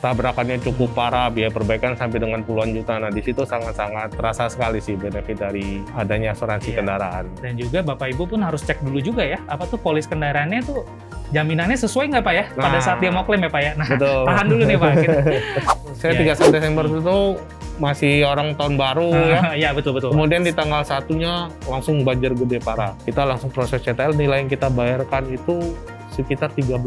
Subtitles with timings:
[0.00, 2.96] tabrakannya cukup parah, biaya perbaikan sampai dengan puluhan juta.
[2.96, 6.76] Nah, di situ sangat-sangat terasa sekali sih benefit dari adanya asuransi Iya.
[6.80, 7.24] kendaraan.
[7.36, 10.88] Dan juga Bapak Ibu pun harus cek dulu juga ya, apa tuh polis kendaraannya tuh
[11.30, 12.44] jaminannya sesuai nggak Pak ya?
[12.50, 12.82] Pada Nah.
[12.82, 13.72] saat dia mau klaim ya Pak ya.
[13.76, 14.20] Nah, Betul.
[14.24, 14.92] tahan dulu nih Pak.
[14.96, 15.18] Kita,
[16.00, 17.18] Saya Iya, 31 Desember itu
[17.76, 19.40] masih orang tahun baru ya.
[19.54, 20.12] Iya betul betul.
[20.12, 22.96] Kemudian di tanggal satunya langsung banjir gede parah.
[22.98, 25.76] Kita langsung proses CTL, nilai yang kita bayarkan itu
[26.10, 26.80] sekitar 13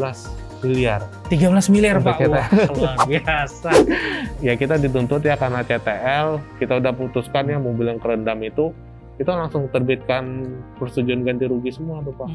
[0.63, 1.05] miliar.
[1.27, 2.17] 13 miliar Untuk Pak.
[2.23, 2.39] kita.
[2.39, 3.71] Wah, luar biasa.
[4.43, 8.75] Ya kita dituntut ya karena CTL, kita udah putuskan ya mobil yang kerendam itu,
[9.15, 12.29] kita langsung terbitkan persetujuan ganti rugi semua tuh Pak.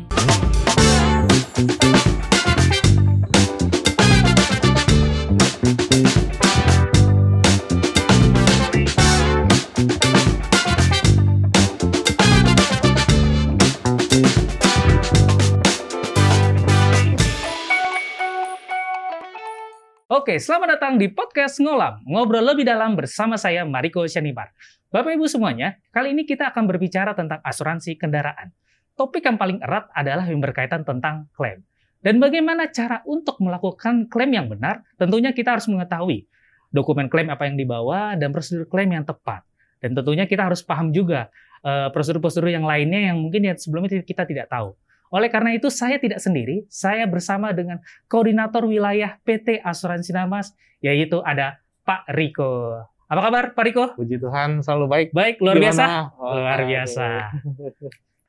[20.28, 22.04] Oke, selamat datang di podcast Ngolam.
[22.04, 24.52] Ngobrol lebih dalam bersama saya Mariko Syanipar.
[24.92, 28.52] Bapak Ibu semuanya, kali ini kita akan berbicara tentang asuransi kendaraan.
[28.92, 31.64] Topik yang paling erat adalah yang berkaitan tentang klaim.
[32.04, 34.84] Dan bagaimana cara untuk melakukan klaim yang benar?
[35.00, 36.28] Tentunya kita harus mengetahui
[36.76, 39.48] dokumen klaim apa yang dibawa dan prosedur klaim yang tepat.
[39.80, 41.32] Dan tentunya kita harus paham juga
[41.64, 44.76] eh, prosedur-prosedur yang lainnya yang mungkin sebelumnya kita tidak tahu.
[45.08, 50.52] Oleh karena itu saya tidak sendiri, saya bersama dengan koordinator wilayah PT Asuransi Namas,
[50.84, 52.84] yaitu ada Pak Riko.
[53.08, 53.84] Apa kabar Pak Riko?
[53.96, 55.08] Puji Tuhan selalu baik.
[55.16, 55.84] Baik, luar biasa.
[55.88, 56.12] Gimana?
[56.20, 57.06] Oh, Luar biasa.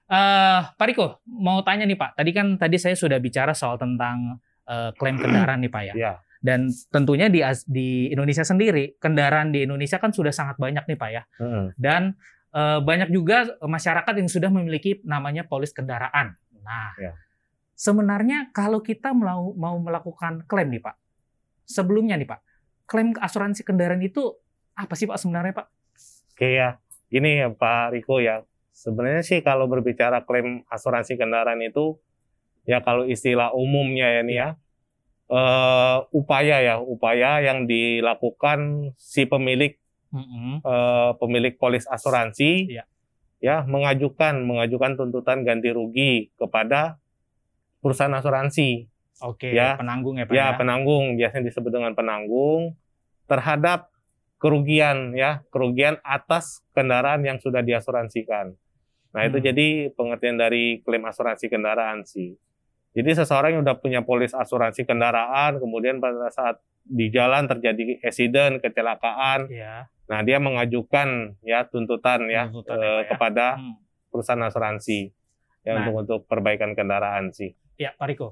[0.09, 2.15] Eh, Pak Riko, mau tanya nih Pak.
[2.15, 5.93] Tadi kan tadi saya sudah bicara soal tentang eh, klaim kendaraan nih Pak ya.
[5.93, 6.13] Iya.
[6.39, 11.09] Dan tentunya di di Indonesia sendiri, kendaraan di Indonesia kan sudah sangat banyak nih Pak
[11.11, 11.23] ya.
[11.43, 11.65] Heeh.
[11.75, 12.15] Dan
[12.55, 16.39] eh, banyak juga masyarakat yang sudah memiliki namanya polis kendaraan.
[16.69, 17.17] Nah, Ya.
[17.73, 20.95] sebenarnya kalau kita mau mau melakukan klaim nih Pak,
[21.65, 22.39] sebelumnya nih Pak,
[22.85, 24.37] klaim asuransi kendaraan itu
[24.77, 25.67] apa sih Pak sebenarnya Pak?
[26.37, 26.77] Oke ya,
[27.09, 28.45] gini ya Pak Riko ya.
[28.69, 31.99] Sebenarnya sih kalau berbicara klaim asuransi kendaraan itu,
[32.63, 34.49] ya kalau istilah umumnya ya nih ya,
[35.27, 39.75] eh, upaya ya, upaya yang dilakukan si pemilik
[40.15, 40.63] Mm-mm.
[40.63, 42.87] eh, pemilik polis asuransi, Iya.
[43.39, 46.99] Ya mengajukan mengajukan tuntutan ganti rugi kepada
[47.79, 48.87] perusahaan asuransi.
[49.19, 49.75] Oke, Ya.
[49.75, 50.47] penanggung ya Pak ya ya.
[50.55, 52.75] penanggung biasanya disebut dengan penanggung
[53.27, 53.91] terhadap
[54.39, 58.55] kerugian ya kerugian atas kendaraan yang sudah diasuransikan.
[59.11, 59.45] Nah itu Hmm.
[59.45, 62.39] jadi pengertian dari klaim asuransi kendaraan sih.
[62.89, 68.63] Jadi seseorang yang udah punya polis asuransi kendaraan kemudian pada saat di jalan terjadi accident
[68.63, 69.85] kecelakaan, Iya.
[70.09, 73.03] Nah dia mengajukan ya tuntutan ya Tuntutan eh, ya.
[73.07, 73.77] kepada Hmm.
[74.09, 75.13] perusahaan asuransi
[75.61, 75.85] ya Nah.
[75.85, 77.53] untuk untuk perbaikan kendaraan sih.
[77.75, 78.29] Ya, Pak Riko.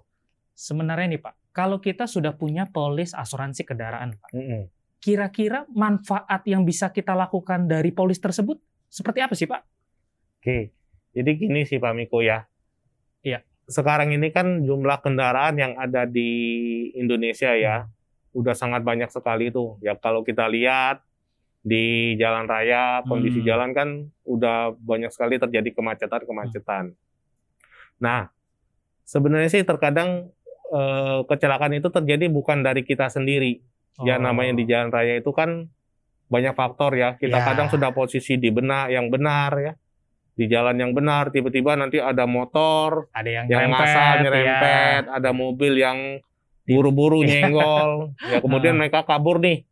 [0.51, 4.65] Sebenarnya nih Pak, kalau kita sudah punya polis asuransi kendaraan, Pak, Mm-mm.
[4.97, 8.57] kira-kira manfaat yang bisa kita lakukan dari polis tersebut
[8.89, 9.61] seperti apa sih Pak?
[10.41, 10.73] Oke,
[11.13, 12.49] jadi gini sih Pak Miko ya.
[13.21, 13.45] Iya.
[13.63, 16.31] Sekarang ini kan jumlah kendaraan yang ada di
[16.93, 17.85] Indonesia ya,
[18.33, 19.77] udah sangat banyak sekali tuh.
[19.79, 21.05] Ya kalau kita lihat
[21.67, 21.85] di
[22.15, 23.47] jalan raya, kondisi Hmm.
[23.47, 23.89] jalan kan
[24.23, 26.95] udah banyak sekali terjadi kemacetan-kemacetan.
[27.99, 28.31] Nah,
[29.03, 30.31] sebenarnya sih terkadang
[30.67, 33.63] eh, kecelakaan itu terjadi bukan dari kita sendiri.
[34.03, 34.21] Ya Oh.
[34.21, 35.71] namanya di jalan raya itu kan
[36.27, 37.15] banyak faktor ya.
[37.15, 37.45] Kita Ya.
[37.47, 39.73] kadang sudah posisi di benar yang benar ya.
[40.35, 44.21] Di jalan yang benar tiba-tiba nanti ada motor ada yang, yang nyerempet, ngasal ya.
[44.21, 45.97] nyerempet, ada mobil yang
[46.63, 47.47] buru-buru Iya.
[47.47, 47.91] nyenggol.
[48.35, 49.63] ya kemudian mereka kabur nih.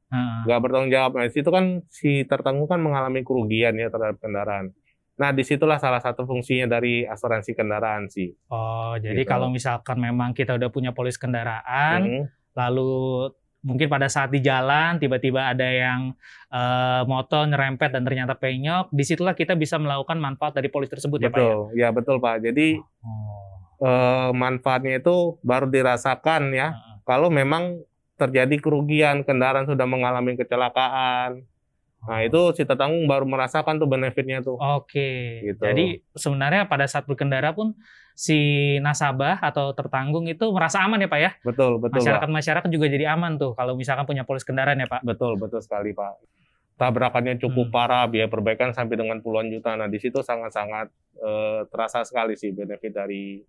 [0.46, 1.12] Nggak bertanggung jawab.
[1.16, 4.72] Nah, di situ kan si tertanggung kan mengalami kerugian ya terhadap kendaraan.
[5.16, 8.36] Nah, di situlah salah satu fungsinya dari asuransi kendaraan sih.
[8.52, 9.32] Oh, jadi Gitu.
[9.32, 12.24] kalau misalkan memang kita udah punya polis kendaraan, Hmm.
[12.52, 13.32] lalu
[13.64, 16.14] mungkin pada saat di jalan tiba-tiba ada yang
[16.52, 21.20] eh, motor nyerempet dan ternyata penyok, di situlah kita bisa melakukan manfaat dari polis tersebut
[21.20, 21.44] ya Pak ya?
[21.44, 22.36] Betul, ya betul Pak.
[22.44, 22.68] Jadi
[23.04, 23.84] Oh.
[23.84, 26.96] eh, manfaatnya itu baru dirasakan ya Heeh.
[27.04, 27.84] kalau memang
[28.16, 31.44] terjadi kerugian kendaraan sudah mengalami kecelakaan.
[32.06, 34.56] Nah itu si tertanggung baru merasakan tuh benefitnya tuh.
[34.62, 35.58] Oke, Gitu.
[35.58, 37.74] jadi sebenarnya pada saat berkendara pun
[38.14, 38.38] si
[38.80, 41.32] nasabah atau tertanggung itu merasa aman ya Pak ya?
[41.42, 42.00] Betul betul Pak.
[42.06, 45.02] Masyarakat-masyarakat juga jadi aman tuh kalau misalkan punya polis kendaraan ya Pak?
[45.04, 46.22] Betul betul sekali Pak.
[46.76, 47.76] Tabrakannya cukup Hmm.
[47.76, 49.74] parah, biaya perbaikan sampai dengan puluhan juta.
[49.74, 53.40] Nah di situ sangat-sangat eh, terasa sekali sih benefit dari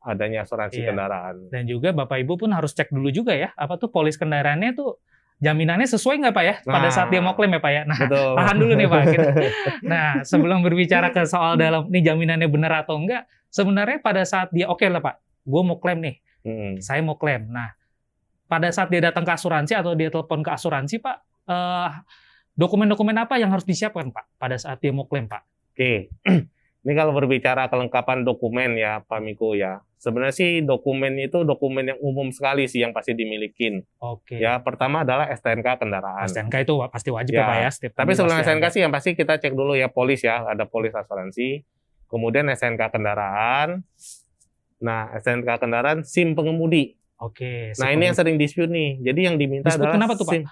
[0.00, 0.88] adanya asuransi Iya.
[0.90, 1.48] kendaraan.
[1.48, 4.96] Dan juga Bapak Ibu pun harus cek dulu juga ya, apa tuh polis kendaraannya tuh
[5.38, 6.54] jaminannya sesuai nggak Pak ya?
[6.62, 6.92] Pada Nah.
[6.92, 7.82] saat dia mau klaim ya Pak ya?
[7.84, 8.32] Nah, Betul.
[8.36, 9.02] tahan dulu nih Pak.
[9.06, 9.32] Kita-
[9.92, 14.66] Nah, sebelum berbicara ke soal dalam nih jaminannya benar atau enggak, sebenarnya pada saat dia
[14.66, 16.76] oke lah Pak, gue mau klaim nih, Hmm.
[16.78, 17.48] saya mau klaim.
[17.48, 17.72] Nah,
[18.46, 21.90] pada saat dia datang ke asuransi atau dia telepon ke asuransi, Pak, eh,
[22.52, 25.42] dokumen-dokumen apa yang harus disiapkan, Pak, pada saat dia mau klaim, Pak?
[25.72, 26.08] Oke.
[26.80, 29.84] Ini kalau berbicara kelengkapan dokumen ya, Pak Miko ya.
[30.00, 33.84] Sebenarnya sih dokumen itu dokumen yang umum sekali sih yang pasti dimilikin.
[34.00, 34.40] Oke.
[34.40, 36.24] Ya, pertama adalah STNK kendaraan.
[36.24, 37.68] STNK itu pasti wajib Ya, ya, Pak ya.
[37.68, 38.72] Setiap Tapi sebelum STNK ada.
[38.72, 41.68] sih yang pasti kita cek dulu ya polis ya, ada polis asuransi.
[42.08, 43.84] Kemudian STNK kendaraan.
[44.80, 46.96] Nah, STNK kendaraan SIM pengemudi.
[47.20, 47.76] Oke.
[47.76, 49.04] Nah, ini yang sering dispute nih.
[49.04, 50.32] Jadi yang diminta Dispute adalah kenapa tuh, Pak?
[50.32, 50.44] SIM.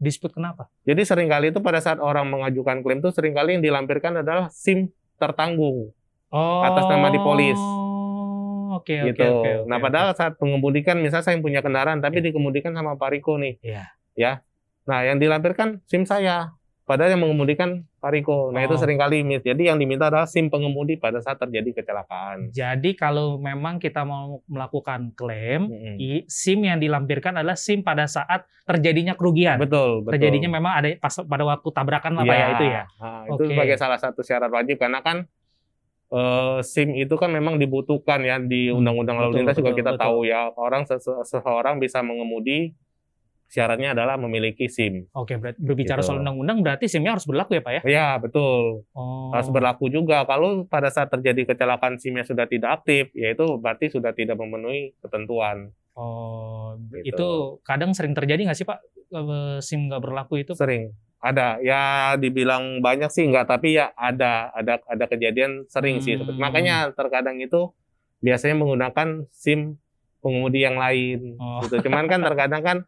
[0.00, 0.72] dispute kenapa?
[0.82, 4.50] Jadi sering kali itu pada saat orang mengajukan klaim itu sering kali yang dilampirkan adalah
[4.50, 4.90] SIM
[5.20, 5.94] tertanggung
[6.32, 6.64] Oh.
[6.64, 7.60] Atas nama di polis.
[8.72, 9.24] Oke, oke, gitu.
[9.24, 13.36] oke, nah, padahal saat pengemudikan misalnya saya yang punya kendaraan tapi dikemudikan sama Pak Riko
[13.36, 13.60] nih.
[13.60, 13.84] Iya.
[14.12, 14.32] Ya.
[14.82, 16.56] Nah, yang dilampirkan SIM saya.
[16.82, 18.50] Padahal yang mengemudikan Pak Riko.
[18.50, 18.76] Nah, itu Oh.
[18.76, 19.40] sering kali miss.
[19.40, 22.50] Jadi yang diminta adalah SIM pengemudi pada saat terjadi kecelakaan.
[22.50, 25.96] Jadi kalau memang kita mau melakukan klaim, Mm-mm.
[25.96, 29.62] i- SIM yang dilampirkan adalah SIM pada saat terjadinya kerugian.
[29.62, 30.18] Betul, betul.
[30.18, 32.82] Terjadinya memang ada pas pada waktu tabrakan lah Pak ya itu ya.
[32.98, 33.50] Nah, itu Oke.
[33.54, 35.30] sebagai salah satu syarat wajib karena kan
[36.12, 39.90] eh, SIM itu kan memang dibutuhkan ya di Hmm, Undang-Undang Lalu Lintas juga betul, kita
[39.92, 40.02] betul.
[40.04, 42.76] tahu ya orang sese- seseorang bisa mengemudi
[43.46, 45.12] syaratnya adalah memiliki SIM.
[45.12, 46.08] Oke, berarti berbicara Gitu.
[46.08, 47.80] soal undang-undang berarti SIM-nya harus berlaku ya Pak ya?
[47.84, 49.28] Ya betul Oh.
[49.28, 50.24] harus berlaku juga.
[50.24, 55.68] Kalau pada saat terjadi kecelakaan SIM-nya sudah tidak aktif, yaitu berarti sudah tidak memenuhi ketentuan.
[55.92, 57.12] Oh, Gitu.
[57.12, 57.28] itu
[57.60, 58.80] kadang sering terjadi nggak sih Pak
[59.12, 60.56] eh, SIM nggak berlaku itu?
[60.56, 60.88] Sering
[61.22, 61.80] ada ya
[62.18, 66.34] dibilang banyak sih enggak tapi ya ada ada ada kejadian sering sih Hmm.
[66.34, 67.70] makanya terkadang itu
[68.18, 69.78] biasanya menggunakan SIM
[70.18, 71.62] pengemudi yang lain Oh.
[71.62, 72.78] gitu cuman kan terkadang kan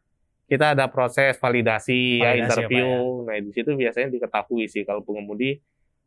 [0.44, 2.86] kita ada proses validasi, ya Validasi, interview
[3.24, 5.56] ya, nah di situ biasanya diketahui sih kalau pengemudi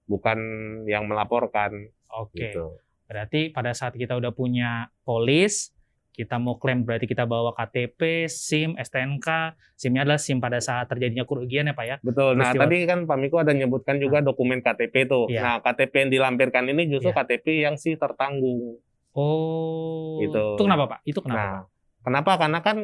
[0.06, 0.38] bukan
[0.85, 2.45] yang melaporkan Oke.
[2.45, 2.77] gitu
[3.07, 5.71] Berarti pada saat kita udah punya polis,
[6.17, 9.53] kita mau klaim berarti kita bawa KTP, SIM, STNK.
[9.77, 11.95] SIM-nya adalah SIM pada saat terjadinya kerugian ya Pak ya?
[12.01, 12.63] betul nah Peristiwa.
[12.65, 15.39] tadi kan Pak Miko ada nyebutkan juga dokumen KTP tuh Iya.
[15.39, 17.17] nah KTP yang dilampirkan ini justru Iya.
[17.21, 18.81] KTP yang si tertanggung
[19.13, 20.45] Oh, Gitu.
[20.53, 20.99] itu kenapa Pak?
[21.03, 21.37] Itu kenapa?
[21.37, 21.65] Nah, Pak?
[22.03, 22.31] kenapa?
[22.37, 22.77] Karena kan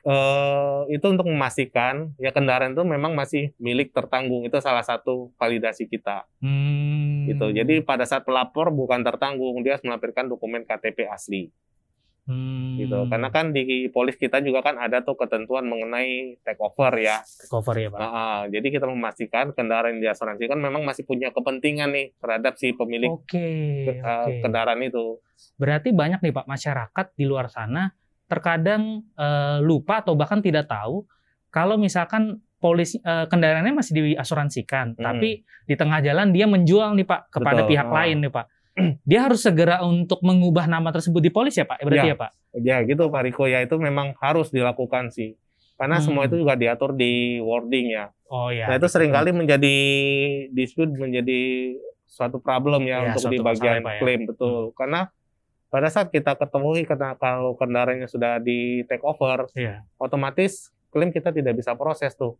[0.00, 4.42] eh, itu untuk memastikan ya kendaraan itu memang masih milik tertanggung.
[4.42, 6.24] Itu salah satu validasi kita.
[6.38, 7.26] Hmm.
[7.26, 7.46] Gitu.
[7.52, 11.50] Jadi pada saat pelapor bukan tertanggung, dia harus melampirkan dokumen KTP asli.
[12.28, 12.76] Hmm.
[12.76, 13.08] Gitu.
[13.08, 17.24] Karena kan di polis kita juga kan ada tuh ketentuan mengenai take over ya.
[17.48, 17.98] cover ya Pak.
[17.98, 22.76] Nah, ah, jadi kita memastikan kendaraan yang diasuransikan memang masih punya kepentingan nih terhadap si
[22.76, 23.48] pemilik Oke,
[23.88, 24.44] ke- eh, oke.
[24.44, 25.24] kendaraan itu.
[25.56, 27.88] Berarti banyak nih Pak masyarakat di luar sana
[28.28, 31.08] terkadang eh, lupa atau bahkan tidak tahu
[31.48, 35.00] kalau misalkan polis eh, kendaraannya masih diasuransikan, Hmm.
[35.00, 37.94] tapi di tengah jalan dia menjual nih Pak kepada Betul, pihak oh.
[37.96, 38.46] lain nih Pak.
[39.08, 41.82] Dia harus segera untuk mengubah nama tersebut di polis ya Pak?
[41.82, 42.12] Berarti Ya.
[42.12, 42.30] ya, Pak?
[42.56, 45.34] Ya gitu Pak Riko ya itu memang harus dilakukan sih.
[45.74, 46.04] Karena Hmm.
[46.04, 48.10] semua itu juga diatur di wording ya.
[48.28, 48.68] Oh ya.
[48.68, 49.76] nah itu sering kali menjadi
[50.50, 53.98] dispute menjadi suatu problem ya, Ya, untuk di masalah bagian ya.
[53.98, 54.72] klaim betul.
[54.74, 55.08] Karena
[55.68, 59.84] pada saat kita ketemui karena kalau kendaraannya sudah di take over, Iya.
[59.96, 62.36] otomatis klaim kita tidak bisa proses tuh.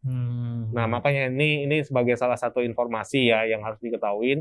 [0.00, 0.72] Hmm.
[0.72, 4.40] Nah makanya ini ini sebagai salah satu informasi ya yang harus diketahui.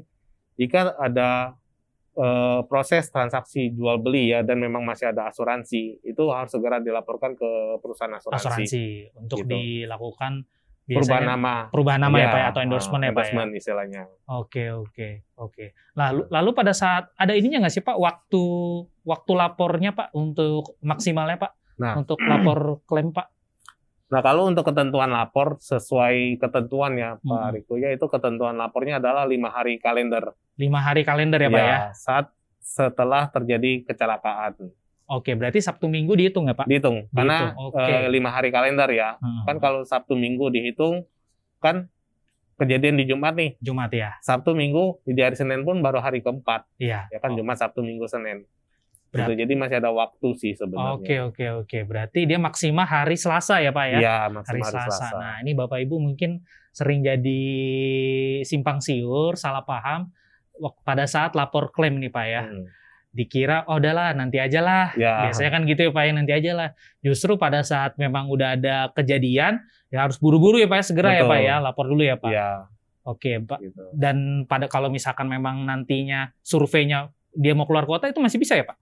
[0.60, 1.56] Jika ada
[2.12, 7.32] eh, proses transaksi jual beli ya dan memang masih ada asuransi, itu harus segera dilaporkan
[7.34, 8.44] ke perusahaan asuransi.
[8.44, 8.84] asuransi
[9.16, 9.50] untuk Gitu.
[9.50, 10.44] dilakukan
[10.86, 11.70] Perubahan nama.
[11.70, 13.14] perubahan nama ya, Pak ya, atau ah, endorsement ya Pak ya.
[13.14, 14.04] endorsement istilahnya.
[14.28, 15.66] Oke oke oke.
[15.94, 18.44] Lalu lalu pada saat ada ininya nggak sih Pak waktu
[19.06, 21.94] waktu lapornya Pak untuk maksimalnya Pak Nah.
[21.96, 23.28] untuk lapor klaim Pak?
[24.10, 27.54] Nah kalau untuk ketentuan lapor sesuai ketentuan ya Pak Hmm.
[27.54, 30.34] Riko ya itu ketentuan lapornya adalah lima hari kalender.
[30.60, 31.78] Lima hari kalender ya Pak ya.
[31.94, 32.26] Saat
[32.60, 34.70] setelah terjadi kecelakaan
[35.10, 36.68] Oke berarti Sabtu Minggu dihitung ya Pak?
[36.68, 37.82] dihitung karena Dihitung, oke.
[37.82, 39.18] eh, lima hari kalender ya.
[39.18, 39.42] Hmm.
[39.44, 41.02] Kan kalau Sabtu Minggu dihitung
[41.58, 41.90] kan
[42.56, 43.58] kejadian di Jumat nih.
[43.58, 44.14] Jumat ya.
[44.20, 47.10] Sabtu Minggu di hari Senin pun baru hari keempat Iya.
[47.10, 47.36] ya kan Oh.
[47.36, 48.46] Jumat Sabtu Minggu Senin.
[49.10, 50.94] Berat- Gitu, jadi masih ada waktu sih sebenarnya.
[50.94, 51.78] Oke oke oke.
[51.82, 53.98] Berarti dia maksimal hari Selasa ya Pak ya?
[53.98, 54.94] Iya hari maksimal hari Selasa.
[55.02, 55.18] Selasa.
[55.18, 57.42] Nah, ini Bapak Ibu mungkin sering jadi
[58.44, 60.14] simpang siur, salah paham
[60.84, 62.44] pada saat lapor klaim nih Pak ya.
[62.46, 62.66] Hmm.
[63.10, 64.94] Dikira oh udahlah nanti aja lah.
[64.94, 65.26] Ya.
[65.28, 66.70] Biasanya kan gitu ya Pak ya nanti aja lah.
[67.02, 71.26] Justru pada saat memang udah ada kejadian ya harus buru-buru ya Pak ya segera ya
[71.26, 71.32] Betul.
[71.34, 72.30] Pak ya lapor dulu ya Pak.
[72.30, 72.50] Iya,
[73.10, 73.60] Oke Pak.
[73.66, 73.84] gitu.
[73.98, 78.66] Dan pada kalau misalkan memang nantinya surveinya dia mau keluar kota itu masih bisa ya
[78.70, 78.78] Pak?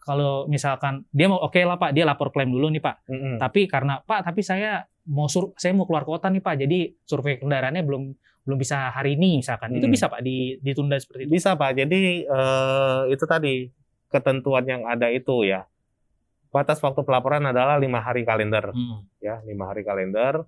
[0.00, 2.96] Kalau misalkan dia mau oke lah Pak dia lapor klaim dulu nih Pak.
[3.12, 3.36] Mm-mm.
[3.36, 7.36] Tapi karena Pak, tapi saya mau sur saya mau keluar kota nih Pak, jadi survei
[7.36, 8.02] kendaraannya belum
[8.40, 9.72] belum bisa hari ini misalkan.
[9.72, 9.94] Itu Hmm.
[9.94, 11.32] bisa Pak di, ditunda seperti itu.
[11.32, 11.70] Bisa Pak.
[11.74, 13.68] Jadi eh, itu tadi
[14.06, 15.64] ketentuan yang ada itu ya.
[16.50, 19.06] batas waktu pelaporan adalah lima hari kalender, Hmm.
[19.18, 20.42] ya lima hari kalender.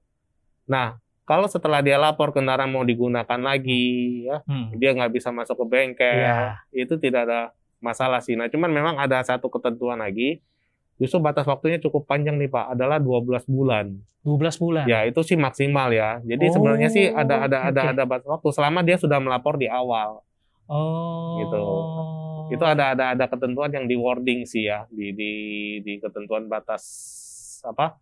[0.67, 4.75] Nah, kalau setelah dia lapor kendaraan mau digunakan lagi, ya Hmm.
[4.75, 6.59] dia nggak bisa masuk ke bengkel, Iya.
[6.75, 7.41] itu tidak ada
[7.79, 8.35] masalah sih.
[8.35, 10.43] Nah, cuman memang ada satu ketentuan lagi,
[11.01, 13.97] justru batas waktunya cukup panjang nih Pak, adalah 12 bulan.
[14.23, 14.85] 12 bulan.
[14.87, 16.21] Ya, itu sih maksimal ya.
[16.23, 17.91] Jadi Oh, sebenarnya sih ada ada ada oke.
[17.97, 20.23] ada batas waktu selama dia sudah melapor di awal.
[20.71, 21.39] Oh.
[21.43, 21.63] Gitu.
[22.55, 25.33] Itu ada ada ada ketentuan yang di wording sih ya, di di
[25.83, 26.83] di ketentuan batas
[27.63, 27.99] apa?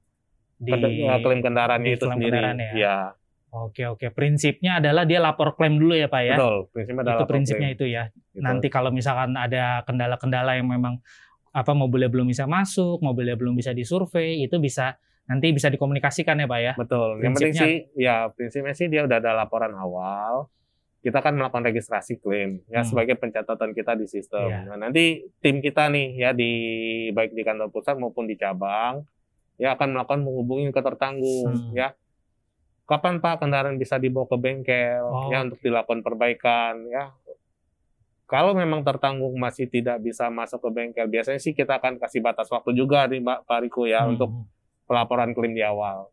[0.61, 2.37] di eh, klaim kendaraannya di itu klaim sendiri.
[2.37, 2.73] kendaraan ya?
[2.77, 2.97] Ya,
[3.51, 4.13] Oke oke.
[4.15, 6.37] Prinsipnya adalah dia lapor klaim dulu ya Pak ya.
[6.39, 6.57] betul.
[6.71, 7.79] Prinsipnya adalah itu prinsipnya klaim.
[7.81, 8.05] itu ya.
[8.13, 8.45] Gitu.
[8.45, 11.03] Nanti kalau misalkan ada kendala-kendala yang memang
[11.51, 16.47] apa mobilnya belum bisa masuk, mobilnya belum bisa disurvei, itu bisa nanti bisa dikomunikasikan ya
[16.47, 16.73] Pak ya.
[16.75, 17.19] Betul.
[17.19, 17.63] Yang penting Prinsipnya.
[17.63, 20.51] sih, ya prinsipnya sih dia udah ada laporan awal.
[21.01, 22.89] Kita kan melakukan registrasi klaim ya Hmm.
[22.89, 24.47] sebagai pencatatan kita di sistem.
[24.47, 24.69] Iya.
[24.69, 26.53] Nah, nanti tim kita nih ya di
[27.11, 29.01] baik di kantor pusat maupun di cabang
[29.57, 31.73] ya akan melakukan menghubungi ke tertanggung Hmm.
[31.73, 31.97] ya.
[32.85, 37.15] Kapan Pak kendaraan bisa dibawa ke bengkel Oh, ya untuk dilakukan perbaikan ya.
[38.31, 42.47] Kalau memang tertanggung masih tidak bisa masuk ke bengkel, biasanya sih kita akan kasih batas
[42.47, 44.15] waktu juga nih Mbak Pak Riko ya Hmm.
[44.15, 44.31] untuk
[44.87, 46.07] pelaporan klaim di awal.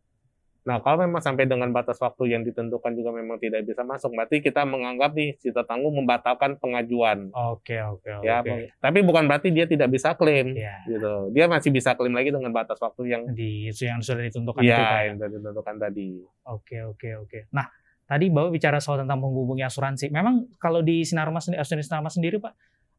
[0.62, 4.36] Nah, kalau memang sampai dengan batas waktu yang ditentukan juga memang tidak bisa masuk, berarti
[4.38, 7.32] kita menganggap nih si tertanggung membatalkan pengajuan.
[7.32, 8.26] Oke oke oke.
[8.26, 8.44] Ya,
[8.76, 10.76] tapi bukan berarti dia tidak bisa klaim, Ya.
[10.84, 11.32] gitu.
[11.32, 14.68] Dia masih bisa klaim lagi dengan batas waktu yang Di itu yang sudah ditentukan itu
[14.68, 15.00] ya ya.
[15.08, 16.08] yang sudah ditentukan tadi.
[16.44, 17.38] Oke oke oke.
[17.48, 17.64] Nah
[18.08, 20.08] tadi Bapak bicara soal tentang menghubungi asuransi.
[20.08, 22.52] Memang kalau di Sinarmas sendiri, asuransi Sinarmas sendiri Pak,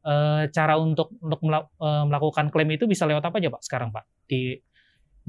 [0.05, 4.05] eh, cara untuk untuk eh, melakukan klaim itu bisa lewat apa aja Pak sekarang Pak
[4.29, 4.53] di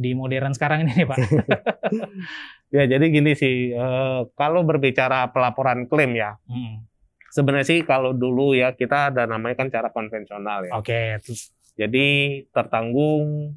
[0.00, 1.18] di modern sekarang ini nih, Pak?
[2.70, 6.86] Ya, jadi gini sih, eh, kalau berbicara pelaporan klaim ya, Hmm.
[7.34, 10.78] sebenarnya sih kalau dulu ya kita ada namanya kan cara konvensional ya.
[10.78, 13.56] Oke, terus Jadi tertanggung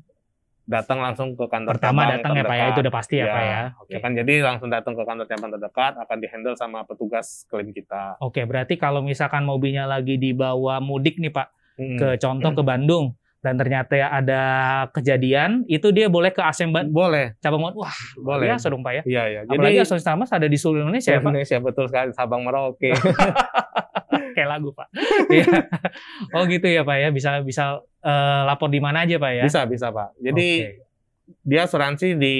[0.63, 3.33] datang langsung ke kantor pertama cabang datang ya Pak ya, itu udah pasti ya, Ya,
[3.35, 3.61] Pak ya.
[3.83, 3.91] Oke.
[3.91, 8.15] Ya kan jadi langsung datang ke kantor cabang terdekat akan dihandle sama petugas klaim kita.
[8.23, 11.97] Oke, berarti kalau misalkan mobilnya lagi dibawa mudik nih Pak, Hmm.
[11.97, 14.41] ke contoh ke Bandung dan ternyata ya ada
[14.93, 18.47] kejadian, itu dia boleh ke Asemban boleh, cabang Wah, boleh.
[18.53, 19.03] biasa dong Pak ya.
[19.03, 19.39] Iya ya.
[19.49, 21.33] Apalagi Jadi asuransi Sinarmas ada di seluruh Indonesia ya Pak.
[21.33, 22.93] Indonesia betul sekali Sabang Merauke.
[24.35, 24.87] kayak lagu pak.
[25.29, 25.45] Iya.
[26.33, 29.43] oh gitu ya pak ya bisa bisa eh, lapor di mana aja pak ya?
[29.43, 30.19] bisa bisa Pak.
[30.19, 30.83] Jadi Oke.
[31.41, 32.35] dia asuransi di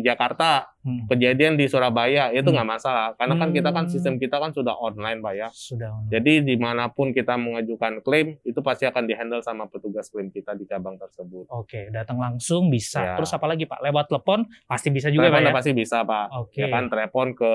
[0.00, 2.54] Jakarta, Hmm, kejadian di Surabaya itu Hmm.
[2.54, 3.90] nggak masalah karena kan kita kan Hmm.
[3.90, 5.48] sistem kita kan sudah online Pak ya.
[5.48, 5.96] sudah.
[6.06, 10.52] Jadi di mana pun kita mengajukan klaim itu pasti akan dihandle sama petugas klaim kita
[10.52, 11.48] di cabang tersebut.
[11.48, 13.00] Oke datang langsung bisa.
[13.00, 13.16] Ya.
[13.16, 13.80] Terus apa lagi pak?
[13.80, 15.56] Lewat telepon pasti bisa juga Telepon pak ya?
[15.56, 16.26] pasti bisa Pak.
[16.36, 16.60] Oke.
[16.60, 17.52] Ya kan telepon ke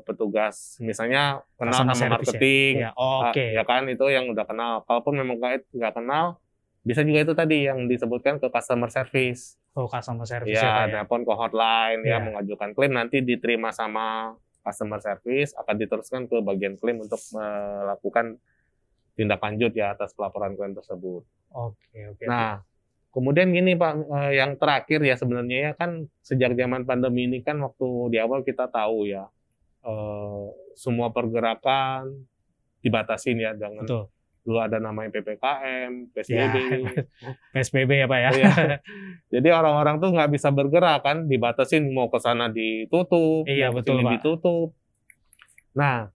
[0.00, 1.22] petugas misalnya
[1.54, 2.10] kenal Customer sama ya?
[2.10, 3.44] marketing, Ya, ah, Oke.
[3.52, 4.72] ya kan itu yang udah kenal.
[4.82, 6.40] Kalaupun memang nggak kenal,
[6.80, 9.60] bisa juga itu tadi yang disebutkan ke customer service.
[9.76, 10.92] Oh customer service ya, Ya, pak ya?
[10.98, 12.16] telepon ke hotline Ya.
[12.16, 18.40] ya mengajukan klaim nanti diterima sama customer service akan diteruskan ke bagian klaim untuk melakukan
[19.14, 21.22] tindak lanjut ya atas pelaporan klaim tersebut.
[21.52, 22.24] Oke oke.
[22.24, 22.64] Nah,
[23.10, 27.60] kemudian gini Pak, eh, yang terakhir ya sebenarnya ya kan sejak zaman pandemi ini kan
[27.60, 29.28] waktu di awal kita tahu ya
[29.80, 30.44] eh,
[30.74, 32.24] semua pergerakan
[32.80, 34.08] dibatasin ya dengan Betul.
[34.40, 36.54] Dulu ada namanya PPKM, PSBB.
[36.56, 37.04] Ya,
[37.52, 38.30] PSBB ya pak ya?
[38.32, 38.52] Iya.
[39.36, 44.06] Jadi orang-orang tuh nggak bisa bergerak kan, dibatasin mau ke sana ditutup, Iya, betul, sini
[44.08, 44.12] Pak.
[44.18, 44.68] ditutup.
[45.76, 46.08] Nah,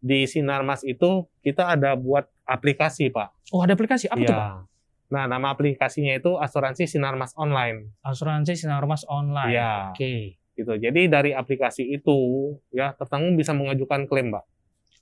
[0.00, 3.52] di Sinarmas itu kita ada buat aplikasi Pak.
[3.54, 4.52] oh ada aplikasi apa tuh pak?
[5.06, 7.94] Nah, nama aplikasinya itu Asuransi Sinarmas Online.
[8.02, 9.54] Asuransi Sinarmas online.
[9.54, 9.94] Iya.
[9.94, 10.34] Oke.
[10.58, 10.72] Gitu.
[10.82, 12.18] Jadi dari aplikasi itu
[12.74, 14.44] ya tertanggung bisa mengajukan klaim, Pak.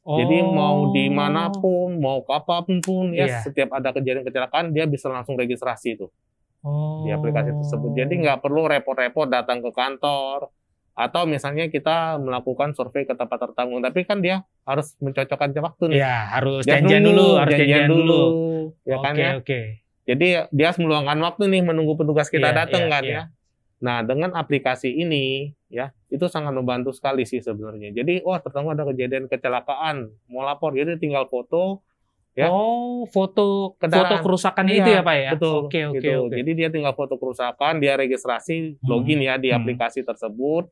[0.05, 0.21] Oh.
[0.21, 3.41] Jadi mau di mana pun, mau kapan pun pun ya Iya.
[3.41, 6.13] setiap ada kejadian kecelakaan dia bisa langsung registrasi itu
[6.61, 7.05] Oh.
[7.05, 7.93] di aplikasi tersebut.
[7.95, 10.49] Jadi nggak perlu repot-repot datang ke kantor
[10.93, 15.97] atau misalnya kita melakukan survei ke tempat tertanggung, tapi kan dia harus mencocokkan waktu nih.
[15.99, 18.23] Iya harus Dia janjian nunggu, dulu, harus janjian, dulu.
[18.85, 19.31] ya kan Oke ya.
[19.37, 19.61] oke.
[20.05, 23.13] Jadi dia harus meluangkan waktu nih menunggu petugas kita Iya, datang iya, kan iya.
[23.13, 23.23] ya.
[23.81, 27.91] Nah, dengan aplikasi ini ya, itu sangat membantu sekali sih sebenarnya.
[27.91, 31.83] Jadi, wah tertanggung ada kejadian kecelakaan, mau lapor, jadi tinggal foto
[32.35, 32.51] Ya.
[32.51, 34.19] Oh, foto Kendaraan.
[34.19, 35.31] foto kerusakannya Iya, itu ya, Pak ya?
[35.39, 35.55] Betul.
[35.71, 36.11] Oke, oke, gitu.
[36.27, 36.35] oke.
[36.35, 38.91] Jadi dia tinggal foto kerusakan, dia registrasi, Hmm.
[38.91, 39.63] login ya di Hmm.
[39.63, 40.67] aplikasi tersebut.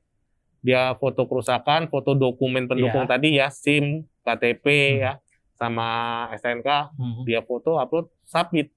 [0.58, 3.10] Dia foto kerusakan, foto dokumen pendukung Iya.
[3.14, 4.98] tadi ya, SIM, KTP Hmm.
[5.06, 5.12] ya,
[5.54, 5.86] sama
[6.34, 7.22] STNK, Mhm.
[7.30, 8.74] dia foto, upload, submit.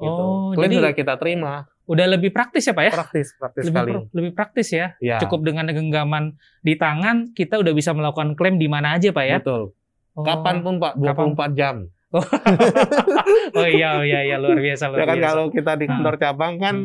[0.00, 0.08] Gitu.
[0.24, 1.68] Oh, Klaim jadi sudah kita terima.
[1.84, 2.92] Udah lebih praktis ya, Pak ya?
[2.92, 3.92] Praktis, praktis Lebih, sekali.
[4.12, 4.86] lebih praktis ya.
[4.98, 9.24] Ya, Cukup dengan genggaman di tangan, kita udah bisa melakukan klaim di mana aja, Pak
[9.24, 9.38] ya?
[9.38, 9.76] betul.
[10.14, 10.22] Oh.
[10.22, 11.76] Kapan pun Pak, 24 jam.
[13.58, 15.26] oh iya, oh iya, iya luar biasa luar ya kan biasa.
[15.26, 16.76] kalau kita di kantor cabang kan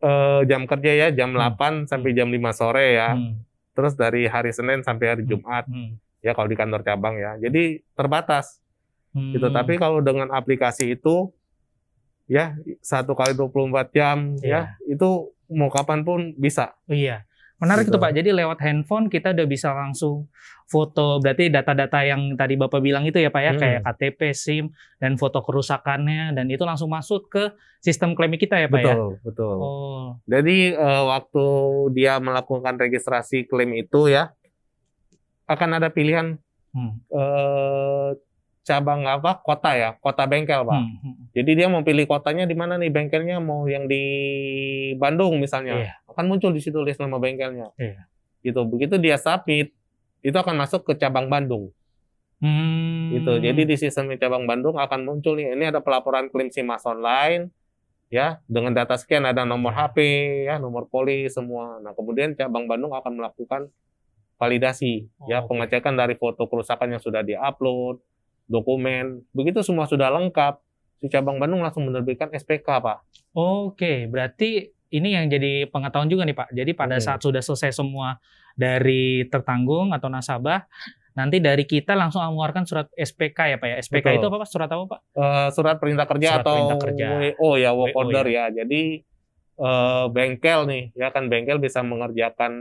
[0.00, 1.50] eh, jam kerja ya jam Hmm.
[1.58, 3.14] 8 sampai jam 5 sore ya.
[3.14, 5.30] Hmm, Terus dari hari Senin sampai hari Hmm.
[5.30, 7.42] Jumat hmm, ya kalau di kantor cabang ya.
[7.42, 8.62] Jadi terbatas
[9.12, 9.34] hmm.
[9.34, 9.50] gitu.
[9.50, 11.34] Tapi kalau dengan aplikasi itu
[12.30, 16.78] ya satu kali 24 jam ya itu mau kapan pun bisa.
[16.86, 17.26] Iya.
[17.60, 17.98] Menarik Gitu.
[17.98, 18.12] itu Pak.
[18.16, 20.30] Jadi lewat handphone kita udah bisa langsung
[20.64, 21.20] foto.
[21.20, 23.60] Berarti data-data yang tadi Bapak bilang itu ya Pak ya, Hmm.
[23.60, 24.64] kayak KTP, SIM,
[24.96, 27.52] dan foto kerusakannya, dan itu langsung masuk ke
[27.84, 28.94] sistem klaim kita ya Pak ya.
[28.96, 29.56] betul, betul.
[29.60, 31.44] Oh, Jadi eh, waktu
[31.92, 34.32] dia melakukan registrasi klaim itu ya
[35.44, 36.38] akan ada pilihan
[36.72, 36.92] hmm.
[37.12, 38.08] eh,
[38.60, 40.76] cabang apa kota ya kota bengkel pak.
[40.76, 41.14] Hmm, hmm.
[41.32, 44.02] Jadi dia mau pilih kotanya di mana nih bengkelnya mau yang di
[44.94, 45.92] Bandung misalnya Iya.
[46.06, 47.72] akan muncul di situ list nama bengkelnya.
[47.74, 48.04] Iya.
[48.40, 49.72] Gitu begitu dia submit
[50.20, 51.72] itu akan masuk ke cabang Bandung.
[52.40, 53.12] Hmm.
[53.12, 53.32] Gitu.
[53.40, 57.48] Jadi di sistem cabang Bandung akan muncul nih ini ada pelaporan klaim SIMAS online
[58.10, 59.88] ya dengan data sekian ada nomor Iya.
[59.88, 59.96] HP
[60.46, 61.80] ya nomor polis semua.
[61.80, 63.72] Nah kemudian cabang Bandung akan melakukan
[64.36, 65.48] validasi ya Oh, oke.
[65.52, 68.00] pengecekan dari foto kerusakan yang sudah diupload,
[68.50, 70.58] dokumen, begitu semua sudah lengkap,
[70.98, 72.98] si cabang Bandung langsung menerbitkan SPK pak.
[73.30, 76.50] Oke, berarti ini yang jadi pengetahuan juga nih Pak.
[76.50, 77.04] Jadi pada Hmm.
[77.06, 78.18] saat sudah selesai semua
[78.58, 80.66] dari tertanggung atau nasabah,
[81.14, 83.76] nanti dari kita langsung mengeluarkan surat SPK ya Pak ya.
[83.78, 84.18] SPK Betul.
[84.18, 84.48] itu apa Pak?
[84.50, 85.00] Surat apa Pak?
[85.14, 87.06] Eh, surat perintah kerja Surat atau perintah kerja.
[87.38, 88.44] WO ya work WO order ya.
[88.50, 88.82] Jadi
[89.60, 92.52] eh, bengkel nih ya kan bengkel bisa mengerjakan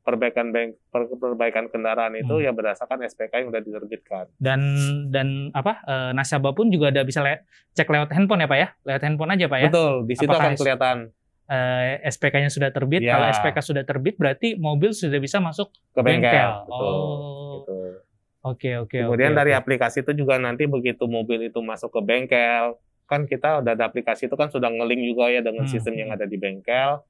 [0.00, 2.44] perbaikan per- perbaikan kendaraan itu Hmm.
[2.44, 4.24] ya berdasarkan SPK yang sudah diterbitkan.
[4.36, 4.60] Dan
[5.08, 5.82] dan apa?
[5.82, 8.68] eh, nasabah pun juga ada bisa le- cek lewat handphone ya Pak ya.
[8.84, 9.68] Lewat handphone aja Pak ya.
[9.68, 10.98] Betul, di situ Apakah akan kelihatan
[11.44, 13.02] Eh, SPK-nya sudah terbit.
[13.02, 13.12] Ya.
[13.12, 16.32] Kalau SPK sudah terbit berarti mobil sudah bisa masuk ke bengkel.
[16.32, 16.50] bengkel.
[16.64, 16.80] Betul.
[16.88, 17.52] Oh.
[17.58, 17.76] Gitu.
[18.42, 19.60] Oke, oke, Kemudian oke, dari oke.
[19.60, 22.74] aplikasi itu juga nanti begitu mobil itu masuk ke bengkel,
[23.04, 25.70] kan kita udah ada aplikasi itu kan sudah ngelink juga ya dengan Hmm.
[25.70, 27.04] sistem yang ada di bengkel.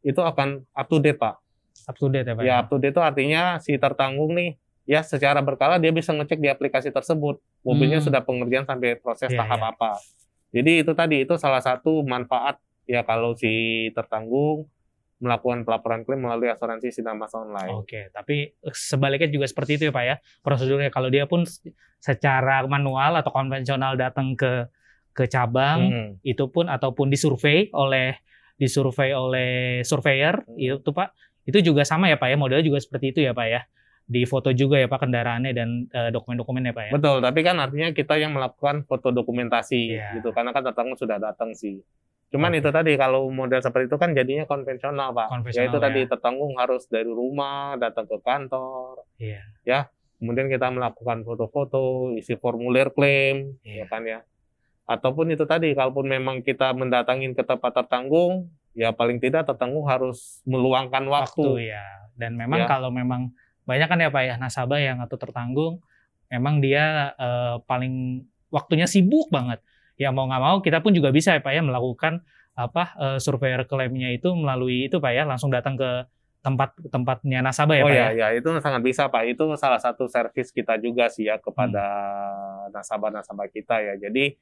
[0.00, 1.36] Itu akan up to date, Pak.
[1.84, 2.42] Up to date ya Pak.
[2.42, 6.38] Ya, up to date itu artinya si tertanggung nih ya secara berkala dia bisa ngecek
[6.38, 8.06] di aplikasi tersebut mobilnya Hmm.
[8.06, 9.70] sudah pengerjaan sampai proses Iya, tahap iya.
[9.70, 9.90] apa.
[10.50, 13.50] Jadi itu tadi itu salah satu manfaat ya kalau si
[13.92, 14.70] tertanggung
[15.16, 17.72] melakukan pelaporan klaim melalui asuransi Sinamas online.
[17.72, 20.88] Oke, tapi sebaliknya juga seperti itu ya Pak ya prosedurnya.
[20.88, 21.42] Kalau dia pun
[21.98, 24.68] secara manual atau konvensional datang ke
[25.10, 26.10] ke cabang, Hmm.
[26.22, 28.20] itu pun ataupun disurvei oleh
[28.54, 29.50] disurvei oleh
[29.80, 30.60] surveyor Hmm.
[30.78, 31.08] itu Pak,
[31.46, 33.62] itu juga sama ya Pak ya modelnya juga seperti itu ya Pak ya.
[34.06, 36.92] Di foto juga ya Pak kendaraannya dan eh, dokumen-dokumennya Pak ya.
[36.94, 40.18] Betul, tapi kan artinya kita yang melakukan foto dokumentasi Iya.
[40.18, 41.82] gitu karena kan tertanggung sudah datang sih.
[42.26, 42.58] Cuman Oke.
[42.58, 45.30] itu tadi kalau model seperti itu kan jadinya konvensional, Pak.
[45.30, 46.08] Konvensional, ya itu tadi ya.
[46.10, 49.06] tertanggung harus dari rumah datang ke kantor.
[49.22, 49.42] Iya.
[49.62, 49.80] Ya,
[50.18, 53.82] kemudian kita melakukan foto-foto, isi formulir klaim, Iya.
[53.82, 54.18] ya kan ya.
[54.86, 60.44] Ataupun itu tadi kalaupun memang kita mendatangin ke tempat tertanggung, ya paling tidak tertanggung harus
[60.44, 61.40] meluangkan waktu.
[61.40, 61.84] Waktu ya.
[62.12, 62.68] Dan memang Ya.
[62.68, 63.32] kalau memang
[63.64, 65.80] banyak kan ya Pak ya nasabah yang atau tertanggung
[66.28, 68.20] memang dia eh, paling
[68.52, 69.64] waktunya sibuk banget.
[69.96, 72.20] Ya mau nggak mau kita pun juga bisa ya Pak ya melakukan
[72.52, 76.04] apa eh, surveyor klaimnya itu melalui itu Pak ya langsung datang ke
[76.40, 78.10] tempat tempatnya nasabah ya oh Pak ya, ya.
[78.14, 79.22] ya itu sangat bisa Pak.
[79.26, 82.70] Itu salah satu servis kita juga sih ya kepada Hmm.
[82.70, 83.94] nasabah-nasabah kita ya.
[83.98, 84.36] Jadi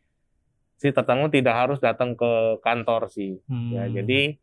[0.74, 3.38] si tertanggung tidak harus datang ke kantor sih.
[3.70, 3.94] Ya, Hmm.
[3.94, 4.37] jadi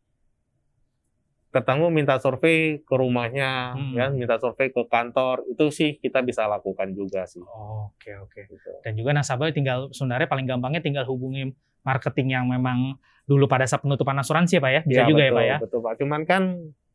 [1.52, 3.92] tertanggung minta survei ke rumahnya, Hmm.
[3.92, 7.44] ya, minta survei ke kantor, itu sih kita bisa lakukan juga sih.
[7.44, 8.40] Oke oke.
[8.48, 8.70] Gitu.
[8.80, 11.52] Dan juga nasabah tinggal sebenarnya paling gampangnya tinggal hubungi
[11.84, 14.80] marketing yang memang dulu pada saat penutupan asuransi ya Pak ya.
[14.82, 15.56] Bisa Ya, juga betul, ya Pak ya.
[15.60, 15.94] Betul Pak.
[16.00, 16.42] Cuman kan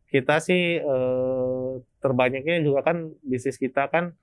[0.09, 1.69] kita sih eh,
[2.01, 4.17] terbanyaknya juga kan bisnis kita kan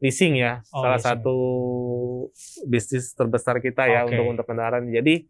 [0.00, 1.10] leasing ya, Oh, salah leasing.
[1.12, 1.36] satu
[2.66, 4.88] bisnis terbesar kita ya untuk untuk kendaraan.
[4.88, 5.28] Jadi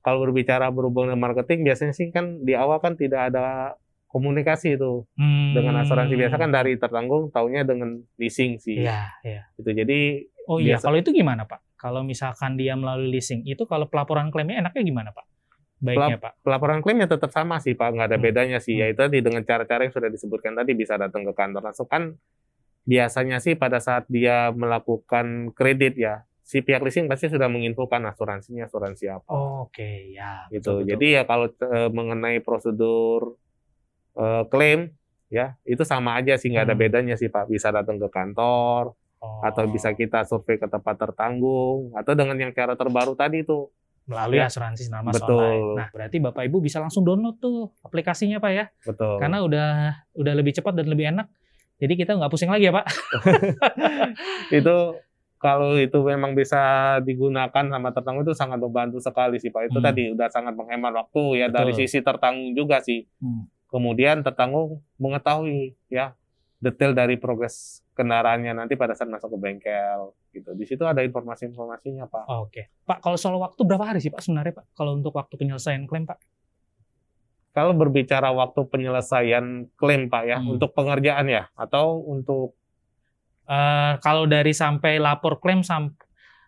[0.00, 3.74] kalau berbicara berhubungan dengan marketing biasanya sih kan di awal kan tidak ada
[4.06, 5.52] komunikasi itu Hmm.
[5.52, 8.80] dengan asuransi biasa kan dari tertanggung taunya dengan leasing sih.
[8.80, 9.42] Iya, iya.
[9.56, 9.70] Gitu.
[9.74, 10.00] Jadi
[10.46, 10.86] Oh iya, Biasa.
[10.86, 11.58] kalau itu gimana Pak?
[11.74, 15.26] Kalau misalkan dia melalui leasing, itu kalau pelaporan klaimnya enaknya gimana Pak?
[15.76, 16.40] Baiknya Pak.
[16.40, 18.24] pelaporan klaimnya tetap sama sih Pak, nggak ada Hmm.
[18.24, 18.78] bedanya sih.
[18.78, 18.86] Hmm.
[18.86, 22.14] Yaitu tadi dengan cara-cara yang sudah disebutkan tadi bisa datang ke kantor langsung kan
[22.86, 28.64] biasanya sih pada saat dia melakukan kredit ya, si pihak leasing pasti sudah menginfokan asuransinya
[28.64, 29.26] asuransi apa.
[29.66, 30.46] Oke, ya.
[30.48, 30.72] gitu.
[30.72, 30.88] betul, betul.
[30.94, 33.34] Jadi ya kalau eh, mengenai prosedur
[34.14, 34.94] eh, klaim
[35.26, 36.82] ya itu sama aja sih nggak ada Hmm.
[36.86, 37.50] bedanya sih Pak.
[37.50, 42.52] Bisa datang ke kantor Oh, atau bisa kita survei ke tempat tertanggung atau dengan yang
[42.52, 43.72] cara terbaru tadi tuh.
[44.06, 44.46] melalui Ya.
[44.46, 45.34] asuransi Sinar Mas Betul.
[45.34, 45.66] online.
[45.74, 48.64] Nah, berarti Bapak Ibu bisa langsung download tuh aplikasinya Pak ya.
[48.86, 49.18] Betul.
[49.18, 49.68] Karena udah
[50.14, 51.26] udah lebih cepat dan lebih enak.
[51.76, 52.86] Jadi kita nggak pusing lagi ya Pak.
[54.58, 54.76] itu
[55.36, 59.68] kalau itu memang bisa digunakan sama tertanggung itu sangat membantu sekali sih Pak.
[59.68, 59.86] Itu Hmm.
[59.86, 61.84] tadi udah sangat menghemat waktu ya dari Betul.
[61.84, 63.04] sisi tertanggung juga sih.
[63.20, 63.44] Hmm.
[63.68, 66.16] Kemudian tertanggung mengetahui ya
[66.56, 70.00] detail dari progres kendaraannya nanti pada saat masuk ke bengkel
[70.32, 70.56] gitu.
[70.56, 72.24] Di situ ada informasi-informasinya Pak.
[72.40, 72.72] Oke.
[72.88, 74.72] Pak, kalau soal waktu berapa hari sih Pak sebenarnya Pak?
[74.72, 76.16] Kalau untuk waktu penyelesaian klaim Pak?
[77.56, 80.54] Kalau berbicara waktu penyelesaian klaim Pak ya Hmm.
[80.54, 82.52] untuk pengerjaan ya atau untuk
[83.46, 85.94] Eh, kalau dari sampai lapor klaim sam-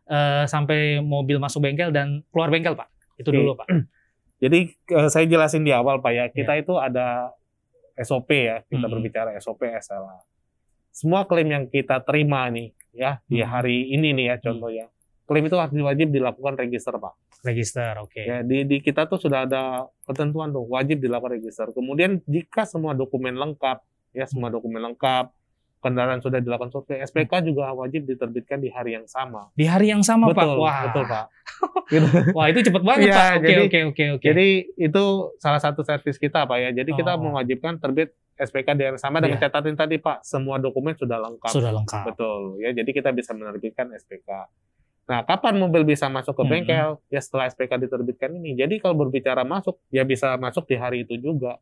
[0.04, 2.90] eh, sampai mobil masuk bengkel dan keluar bengkel Pak?
[3.14, 3.38] Itu Oke.
[3.38, 3.70] dulu Pak.
[4.42, 7.30] Jadi eh, saya jelasin di awal Pak ya, kita itu ada
[7.94, 8.98] SOP ya, kita Hmm.
[8.98, 10.18] berbicara SOP SLA.
[10.90, 13.46] Semua klaim yang kita terima nih ya di Hmm.
[13.46, 14.90] hari ini nih ya contohnya.
[15.22, 17.14] Klaim itu harus wajib dilakukan register Pak.
[17.40, 18.18] Register, oke.
[18.18, 21.70] Ya di, di kita tuh sudah ada ketentuan tuh wajib dilakukan register.
[21.70, 23.78] Kemudian jika semua dokumen lengkap
[24.10, 25.30] ya semua dokumen lengkap
[25.78, 29.46] kendaraan sudah dilakukan survei SPK juga wajib diterbitkan di hari yang sama.
[29.54, 30.34] Di hari yang sama Pak?
[30.34, 31.26] betul, Wah, betul Pak.
[31.88, 32.06] Gitu.
[32.34, 33.30] Wah itu cepet banget Iya, Pak.
[33.38, 34.24] Oke, oke, oke, oke.
[34.26, 34.46] Jadi
[34.76, 35.04] itu
[35.38, 36.70] salah satu servis kita Pak ya.
[36.74, 37.22] Jadi kita Oh.
[37.22, 39.46] mewajibkan terbit SPK di hari yang sama dengan Iya.
[39.46, 41.48] catatan tadi Pak, semua dokumen sudah lengkap.
[41.48, 42.04] Sudah lengkap.
[42.10, 42.74] Betul ya.
[42.74, 44.28] Jadi kita bisa menerbitkan SPK.
[45.08, 46.52] Nah, kapan mobil bisa masuk ke Mm-mm.
[46.52, 46.88] bengkel?
[47.08, 48.52] Ya setelah SPK diterbitkan ini.
[48.54, 51.56] Jadi kalau berbicara masuk, ya bisa masuk di hari itu juga.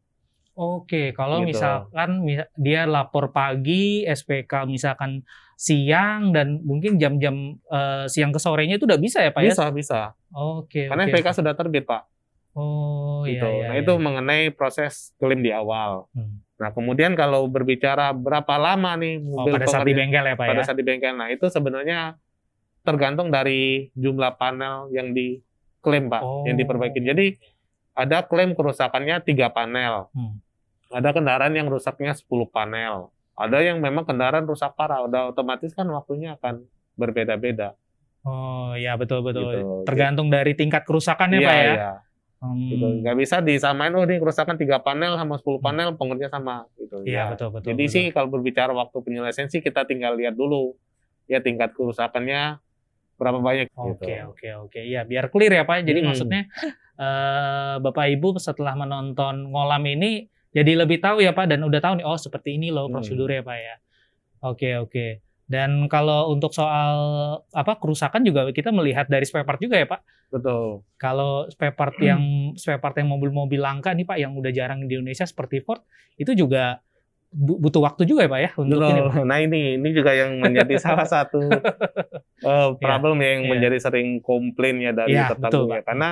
[0.52, 1.52] Oke, kalau Gitu.
[1.52, 5.20] misalkan misa- dia lapor pagi, SPK misalkan
[5.54, 9.52] siang dan mungkin jam-jam eh, siang ke sorenya itu udah bisa ya Pak ya?
[9.52, 10.00] Bisa, bisa.
[10.32, 11.12] Oke, Karena oke.
[11.12, 12.02] SPK sudah terbit Pak.
[12.56, 13.44] Oh gitu.
[13.44, 13.66] iya, iya.
[13.68, 13.84] nah, iya.
[13.84, 16.08] itu mengenai proses klaim di awal.
[16.16, 16.40] Hmm.
[16.56, 20.46] Nah, kemudian kalau berbicara berapa lama nih Oh, mobil pada saat di bengkel ya Pak
[20.48, 20.64] pada ya?
[20.64, 21.12] saat di bengkel.
[21.12, 22.16] Nah, itu sebenarnya
[22.86, 26.46] tergantung dari jumlah panel yang diklaim, Pak, Oh.
[26.46, 27.02] yang diperbaiki.
[27.02, 27.26] Jadi
[27.92, 30.06] ada klaim kerusakannya tiga panel.
[30.12, 30.38] Hmm.
[30.86, 33.10] Ada kendaraan yang rusaknya 10 panel.
[33.34, 35.02] Ada yang memang kendaraan rusak parah.
[35.02, 36.62] Udah otomatis kan waktunya akan
[36.94, 37.74] berbeda-beda.
[38.22, 39.50] Oh iya betul betul.
[39.50, 39.66] Gitu.
[39.82, 41.64] Tergantung dari tingkat kerusakannya Iya, Pak ya.
[41.66, 41.92] iya.
[42.36, 42.68] Hmm.
[42.68, 42.86] Gitu.
[43.02, 46.68] Nggak bisa disamain, oh ini kerusakan tiga panel sama 10 panel, pengerja sama.
[46.76, 47.02] Gitu.
[47.02, 47.24] Iya Ya.
[47.30, 47.66] betul betul.
[47.70, 47.94] Jadi betul.
[47.94, 50.76] sih kalau berbicara waktu penyelesaian sih kita tinggal lihat dulu
[51.26, 52.62] ya tingkat kerusakannya
[53.16, 54.28] berapa banyak Oke gitu.
[54.28, 54.80] oke oke.
[54.80, 55.82] Iya biar clear ya Pak.
[55.82, 56.08] Jadi Hmm.
[56.12, 56.42] maksudnya
[56.96, 62.00] eh, Bapak Ibu setelah menonton ngolam ini jadi lebih tahu ya Pak dan udah tahu
[62.00, 63.00] nih oh seperti ini loh Hmm.
[63.00, 63.74] prosedurnya Pak ya.
[64.44, 65.06] Oke oke.
[65.46, 66.96] Dan kalau untuk soal
[67.54, 70.00] apa kerusakan juga kita melihat dari spare part juga ya Pak.
[70.26, 70.82] Betul.
[70.98, 72.20] Kalau spare part yang
[72.58, 75.86] spare part yang mobil-mobil langka nih Pak yang udah jarang di Indonesia seperti Ford
[76.18, 76.82] itu juga
[77.36, 78.88] butuh waktu juga ya Pak ya untuk Betul.
[78.88, 79.00] ini.
[79.04, 79.24] Pak?
[79.28, 81.44] Nah ini ini juga yang menjadi salah satu
[82.48, 83.50] eh, problem ya, yang iya.
[83.52, 85.84] menjadi sering komplain ya dari tetangga betul, Pak.
[85.84, 86.10] karena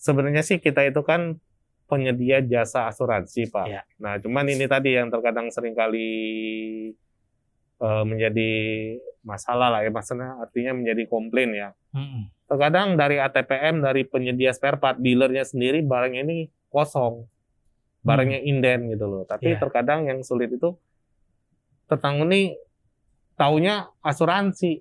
[0.00, 1.36] sebenarnya sih kita itu kan
[1.84, 3.66] penyedia jasa asuransi pak.
[3.68, 3.82] Iya.
[4.00, 6.08] Nah cuman ini tadi yang terkadang sering kali
[7.84, 8.52] eh, menjadi
[9.24, 11.68] masalah lah ya maksudnya artinya menjadi komplain ya.
[11.92, 12.32] Mm-mm.
[12.48, 17.24] Terkadang dari ATPM dari penyedia spare part dealernya sendiri barangnya ini kosong,
[18.04, 19.22] barangnya inden gitu loh.
[19.24, 19.58] Tapi Iya.
[19.58, 20.76] terkadang yang sulit itu
[21.84, 22.56] tetangga ini
[23.34, 24.80] taunya asuransi,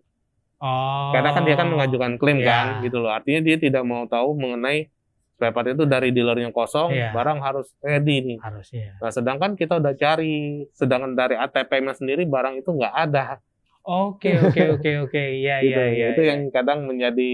[0.60, 1.12] Oh.
[1.12, 2.48] karena kan dia kan mengajukan klaim Iya.
[2.48, 3.12] kan gitu loh.
[3.12, 4.88] Artinya dia tidak mau tahu mengenai
[5.34, 7.12] spare part itu dari dealernya kosong, Iya.
[7.12, 8.40] barang harus ready nih.
[8.40, 8.96] harusnya.
[9.02, 13.40] Nah sedangkan kita udah cari, sedangkan dari ATPM sendiri barang itu nggak ada.
[13.84, 15.76] Oke oke oke oke iya gitu.
[15.76, 16.06] iya iya.
[16.16, 16.30] itu iya.
[16.32, 17.32] yang kadang menjadi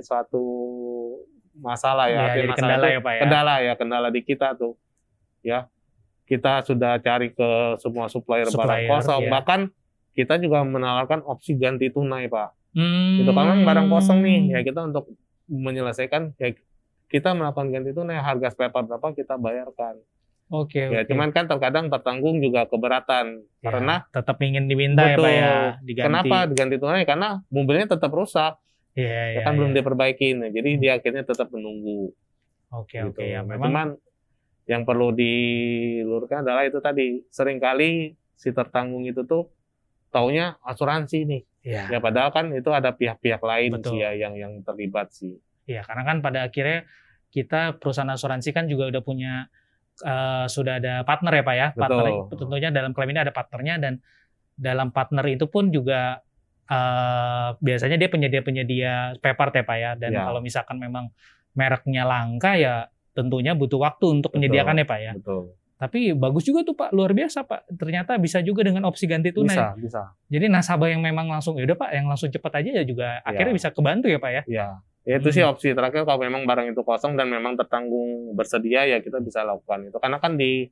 [0.00, 0.40] suatu
[1.56, 3.20] masalah ya, Iya, Artinya jadi masalah kendala itu ya Pak ya.
[3.20, 4.72] kendala ya kendala di kita tuh
[5.46, 5.70] ya
[6.26, 9.30] kita sudah cari ke semua supplier, barang Supplier, kosong ya.
[9.30, 9.60] bahkan
[10.10, 13.16] kita juga menawarkan opsi ganti tunai pak Hmm.
[13.16, 15.08] itu kan barang kosong nih ya kita untuk
[15.46, 16.52] menyelesaikan ya
[17.06, 19.96] kita melakukan ganti tunai harga spare part berapa kita bayarkan
[20.46, 21.08] Oke ya oke.
[21.08, 26.04] cuman kan terkadang tertanggung juga keberatan Ya, karena tetap ingin diminta ya Pak ya diganti.
[26.04, 28.60] kenapa diganti tunai karena mobilnya tetap rusak
[28.92, 29.24] Iya iya.
[29.34, 29.76] ya kan belum iya.
[29.80, 32.12] diperbaikin Nah, jadi dia akhirnya tetap menunggu
[32.70, 33.08] Oke gitu.
[33.10, 33.64] oke ya Nah, memang.
[33.64, 33.86] cuman
[34.66, 39.46] yang perlu diluruskan adalah itu tadi sering kali si tertanggung itu tuh
[40.10, 41.82] taunya asuransi nih Iya.
[41.88, 43.98] ya padahal kan itu ada pihak-pihak lain Betul.
[43.98, 45.34] sih ya yang yang terlibat sih
[45.66, 46.86] Iya karena kan pada akhirnya
[47.28, 49.50] kita perusahaan asuransi kan juga udah punya
[49.98, 51.68] eh, sudah ada partner ya Pak ya.
[51.74, 52.38] Partner Betul.
[52.38, 53.94] tentunya dalam klaim ini ada partnernya dan
[54.54, 56.22] dalam partner itu pun juga
[56.66, 59.90] eh, biasanya dia penyedia-penyedia spare part ya Pak ya.
[59.98, 60.22] Dan Ya.
[60.22, 61.10] kalau misalkan memang
[61.50, 64.38] mereknya langka ya tentunya butuh waktu untuk Betul.
[64.38, 65.12] menyediakan ya Pak ya.
[65.16, 67.68] betul Tapi bagus juga tuh Pak, luar biasa Pak.
[67.70, 69.52] Ternyata bisa juga dengan opsi ganti tunai.
[69.52, 72.82] bisa bisa Jadi nasabah yang memang langsung ya udah Pak, yang langsung cepat aja ya
[72.82, 74.42] juga akhirnya bisa kebantu ya Pak ya.
[74.46, 74.68] ya
[75.02, 75.36] Ya, itu Hmm.
[75.36, 79.40] sih opsi terakhir kalau memang barang itu kosong dan memang tertanggung bersedia ya kita bisa
[79.40, 80.66] lakukan itu karena kan di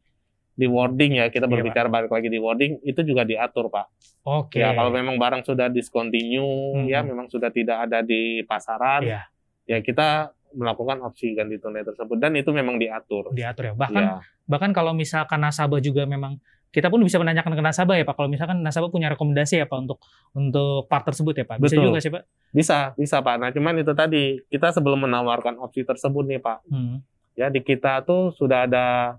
[0.53, 3.87] di wording ya kita Iya, berbicara balik lagi di wording itu juga diatur pak.
[4.25, 4.59] Oke.
[4.59, 6.87] Ya kalau memang barang sudah discontinue Hmm.
[6.87, 9.23] ya memang sudah tidak ada di pasaran Iya.
[9.67, 13.35] ya kita melakukan opsi ganti tunai tersebut dan itu memang diatur.
[13.35, 13.75] diatur ya.
[13.75, 16.39] Bahkan Ya, bahkan kalau misalkan nasabah juga memang
[16.71, 18.15] kita pun bisa menanyakan ke nasabah ya Pak.
[18.15, 19.99] Kalau misalkan nasabah punya rekomendasi ya Pak untuk
[20.35, 21.59] untuk part tersebut ya Pak.
[21.59, 21.87] Bisa Betul.
[21.91, 22.23] juga sih Pak.
[22.55, 23.35] bisa bisa pak.
[23.35, 27.03] Nah cuman itu tadi kita sebelum menawarkan opsi tersebut nih pak Hmm.
[27.35, 29.19] ya di kita tuh sudah ada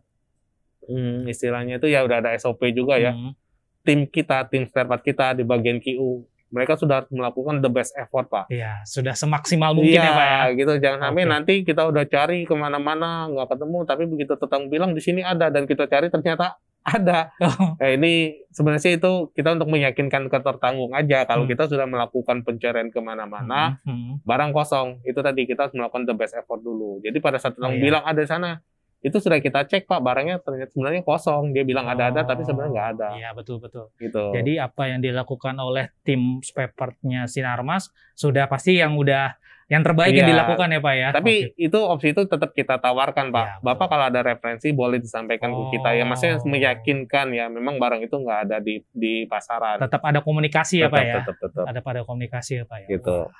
[0.87, 3.11] hmm, istilahnya itu ya udah ada SOP juga ya.
[3.11, 3.35] Hmm.
[3.83, 8.25] Tim kita tim spare part kita di bagian QU mereka sudah melakukan the best effort
[8.25, 8.45] pak.
[8.47, 10.41] Iya, sudah semaksimal mungkin Iya, ya Pak ya.
[10.55, 10.73] gitu.
[10.77, 11.31] Jangan sampai Oke.
[11.31, 15.47] nanti kita udah cari ke mana-mana nggak ketemu, tapi begitu tetang bilang di sini ada
[15.47, 17.33] dan kita cari ternyata ada.
[17.41, 18.13] Oh, Eh, ini
[18.47, 21.25] sebenarnya sih itu kita untuk meyakinkan ketertanggung aja.
[21.25, 21.51] Kalau Hmm.
[21.51, 24.13] kita sudah melakukan pencarian ke mana-mana, hmm, hmm.
[24.21, 27.01] barang kosong, itu tadi kita harus melakukan the best effort dulu.
[27.01, 27.81] Jadi pada saat Oh, tetang iya.
[27.81, 28.61] bilang ada di sana,
[29.05, 31.53] itu sudah kita cek pak, barangnya ternyata sebenarnya kosong.
[31.53, 33.07] Dia bilang ada-ada, tapi sebenarnya nggak ada.
[33.13, 33.93] Iya, betul betul.
[34.01, 34.33] Gitu.
[34.33, 40.13] Jadi apa yang dilakukan oleh tim spare part-nya Sinarmas sudah pasti yang udah yang terbaik
[40.13, 40.33] yang Iya.
[40.37, 41.09] dilakukan ya Pak ya.
[41.09, 41.57] Tapi Oke.
[41.57, 43.45] itu opsi itu tetap kita tawarkan, Pak.
[43.61, 43.65] Betul.
[43.65, 45.69] Bapak kalau ada referensi boleh disampaikan Oh.
[45.69, 46.05] ke kita ya.
[46.05, 49.81] Maksudnya meyakinkan ya, memang barang itu nggak ada di di pasaran.
[49.81, 51.15] tetap ada komunikasi ya Pak ya.
[51.21, 51.65] Tetap, tetap.
[51.65, 52.87] Ada pada komunikasi ya Pak ya.
[52.89, 53.17] Gitu.
[53.25, 53.33] Wah,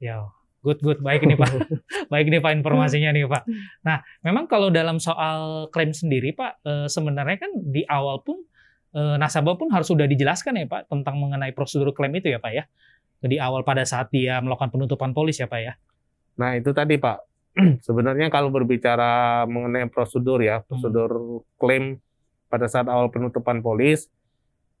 [0.00, 0.16] Ya,
[0.60, 1.50] good good baik ini Pak.
[2.12, 3.42] baik ini Pak informasinya nih Pak.
[3.84, 8.40] Nah, memang kalau dalam soal klaim sendiri Pak, eh, sebenarnya kan di awal pun
[8.96, 12.52] eh, nasabah pun harus sudah dijelaskan ya Pak tentang mengenai prosedur klaim itu ya Pak
[12.52, 12.64] ya.
[13.20, 15.72] Di awal pada saat dia melakukan penutupan polis ya Pak ya.
[16.40, 17.18] Nah, itu tadi, Pak.
[17.86, 22.00] Sebenarnya kalau berbicara mengenai prosedur ya, prosedur klaim
[22.48, 24.08] pada saat awal penutupan polis,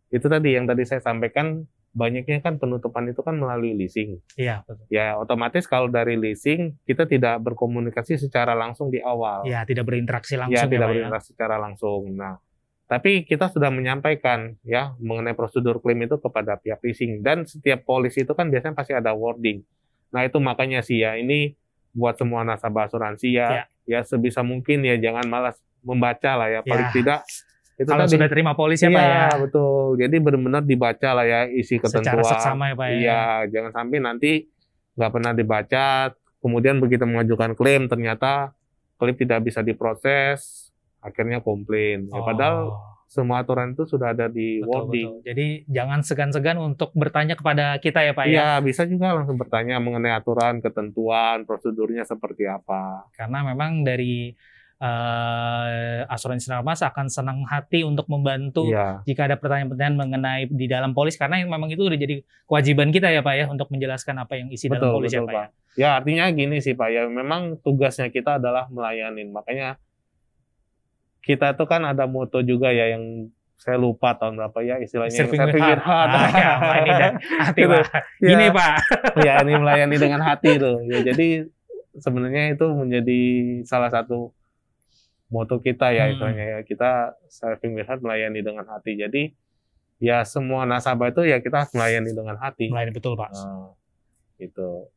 [0.08, 4.22] itu tadi yang tadi saya sampaikan banyaknya kan penutupan itu kan melalui leasing.
[4.38, 4.86] Iya, betul.
[4.88, 9.42] Ya, otomatis kalau dari leasing kita tidak berkomunikasi secara langsung di awal.
[9.42, 10.90] Ya, tidak berinteraksi ya langsung ya, tidak ya.
[10.94, 12.14] berinteraksi secara langsung.
[12.14, 12.38] Nah,
[12.86, 18.14] tapi kita sudah menyampaikan ya mengenai prosedur klaim itu kepada pihak leasing dan setiap polis
[18.14, 19.62] itu kan biasanya pasti ada wording.
[20.14, 21.54] Nah, itu makanya sih ya ini
[21.90, 23.64] buat semua nasabah asuransi ya Ya.
[23.82, 26.94] ya sebisa mungkin ya jangan malas membaca lah ya paling Ya.
[26.94, 27.20] tidak
[27.80, 28.12] itu Kalau tadi.
[28.12, 29.08] sudah terima polis ya Pak ya.
[29.08, 29.96] Iya, betul.
[29.96, 32.28] Jadi benar-benar dibaca lah ya isi Secara ketentuan.
[32.28, 32.94] seksama ya Pak ya.
[32.94, 34.30] Iya, jangan sampai nanti
[34.94, 35.86] nggak pernah dibaca,
[36.38, 38.52] kemudian begitu mengajukan klaim ternyata
[38.94, 40.68] klaim tidak bisa diproses,
[41.00, 42.04] akhirnya komplain.
[42.06, 42.76] Ya, padahal Oh.
[43.06, 45.08] semua aturan itu sudah ada di Betul, wording.
[45.10, 45.24] betul.
[45.24, 48.30] Jadi jangan segan-segan untuk bertanya kepada kita ya Pak ya.
[48.30, 53.08] Iya, bisa juga langsung bertanya mengenai aturan, ketentuan, prosedurnya seperti apa.
[53.10, 54.30] Karena memang dari
[54.80, 60.96] eh, asuransi Sinarmas akan senang hati untuk membantu Iya, jika ada pertanyaan-pertanyaan mengenai di dalam
[60.96, 64.48] polis karena memang itu udah jadi kewajiban kita ya Pak ya untuk menjelaskan apa yang
[64.48, 65.36] isi dalam betul, polis ya betul Pak.
[65.36, 65.44] ya.
[65.44, 65.48] Pak.
[65.78, 69.28] Ya, artinya gini sih Pak, ya memang tugasnya kita adalah melayani.
[69.28, 69.76] Makanya
[71.20, 73.28] kita tuh kan ada moto juga ya yang
[73.60, 75.84] saya lupa tahun berapa ya istilahnya Serving serving with heart.
[75.84, 76.10] heart.
[76.16, 77.62] Ah, ya, Pak, ini dan hati.
[77.68, 77.84] Pak.
[77.84, 78.28] Ya.
[78.32, 78.74] Gini Pak.
[79.28, 81.28] ya ini melayani dengan hati tuh ya jadi
[82.00, 83.20] sebenarnya itu menjadi
[83.68, 84.32] salah satu
[85.30, 86.12] moto kita ya Hmm.
[86.18, 86.90] istilahnya ya kita
[87.30, 89.30] serving with heart melayani dengan hati jadi
[90.02, 93.30] ya semua nasabah itu ya kita harus melayani dengan hati Melayani betul Pak.
[93.30, 93.72] Nah,
[94.36, 94.90] gitu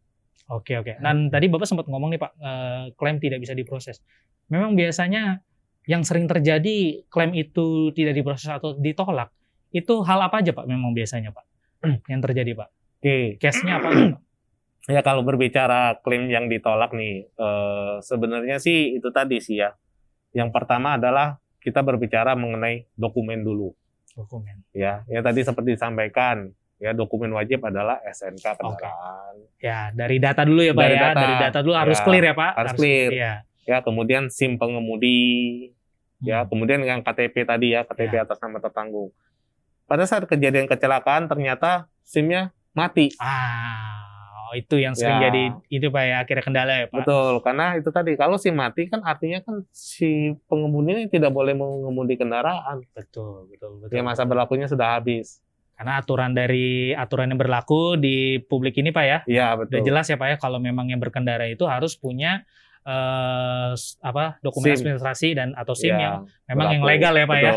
[0.52, 1.00] Oke oke.
[1.00, 4.04] Dan tadi Bapak sempat ngomong nih Pak, eh, klaim tidak bisa diproses.
[4.52, 5.39] Memang biasanya
[5.88, 9.32] yang sering terjadi klaim itu tidak diproses atau ditolak,
[9.72, 11.46] itu hal apa aja Pak memang biasanya Pak?
[12.12, 12.69] yang terjadi Pak?
[13.00, 14.22] oke Case-nya apa aja, Pak?
[14.84, 19.72] ya kalau berbicara klaim yang ditolak nih eh, sebenarnya sih itu tadi sih ya
[20.34, 23.72] yang pertama adalah kita berbicara mengenai dokumen dulu
[24.12, 24.62] Dokumen.
[24.72, 30.60] ya ya tadi seperti disampaikan ya dokumen wajib adalah SNK kendaraan Ya, dari data dulu
[30.60, 31.02] ya Pak Dari ya.
[31.02, 31.17] data.
[31.17, 32.52] Dari data dulu harus Ya, clear ya Pak.
[32.54, 33.10] harus clear.
[33.10, 33.34] Iya.
[33.63, 35.22] ya kemudian SIM pengemudi
[36.19, 36.50] ya Hmm.
[36.50, 38.24] kemudian yang KTP tadi ya KTP Ya.
[38.24, 39.15] atas nama tertanggung
[39.86, 44.02] pada saat kejadian kecelakaan ternyata SIM-nya mati Ah,
[44.53, 45.27] oh, itu yang sering Ya.
[45.27, 46.97] jadi itu Pak ya akhirnya kendala ya Pak.
[46.99, 50.11] betul karena itu tadi kalau SIM mati kan artinya kan si
[50.45, 53.91] pengemudi ini tidak boleh mengemudi kendaraan Betul, betul, betul.
[53.91, 55.41] ya masa berlakunya sudah habis
[55.73, 60.15] Karena aturan dari aturan yang berlaku di publik ini Pak ya, iya betul jelas ya
[60.15, 62.45] Pak ya kalau memang yang berkendara itu harus punya
[62.83, 64.77] eh apa dokumen SIM.
[64.77, 66.15] administrasi dan atau SIM Ya, yang
[66.47, 66.91] memang yang berlaku.
[66.93, 67.53] legal ya Pak ya.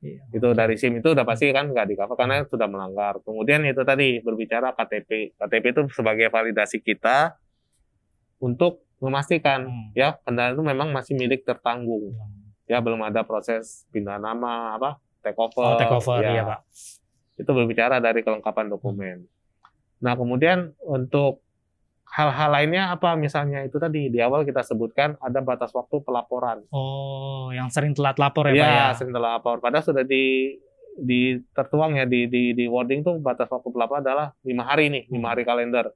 [0.00, 0.24] Iya.
[0.32, 3.20] itu dari SIM itu udah pasti kan nggak di cover karena sudah melanggar.
[3.20, 5.36] Kemudian itu tadi berbicara KTP.
[5.36, 7.36] KTP itu sebagai validasi kita
[8.40, 9.92] untuk memastikan Hmm.
[9.92, 12.16] ya kendaraan itu memang masih milik tertanggung.
[12.64, 15.64] Ya belum ada proses pindah nama apa take over.
[15.66, 16.30] Oh, take over ya.
[16.32, 16.60] iya Pak.
[17.36, 19.28] Itu berbicara dari kelengkapan dokumen.
[20.00, 21.44] Nah kemudian untuk
[22.10, 26.66] hal-hal lainnya apa misalnya itu tadi di awal kita sebutkan ada batas waktu pelaporan.
[26.74, 28.86] Oh, yang sering telat lapor ya, Pak ya, ya?
[28.98, 29.62] sering telat lapor.
[29.62, 30.58] Padahal sudah di
[30.98, 35.06] di tertuang ya di di di wording tuh batas waktu pelaporan adalah lima hari nih,
[35.06, 35.94] lima hari kalender.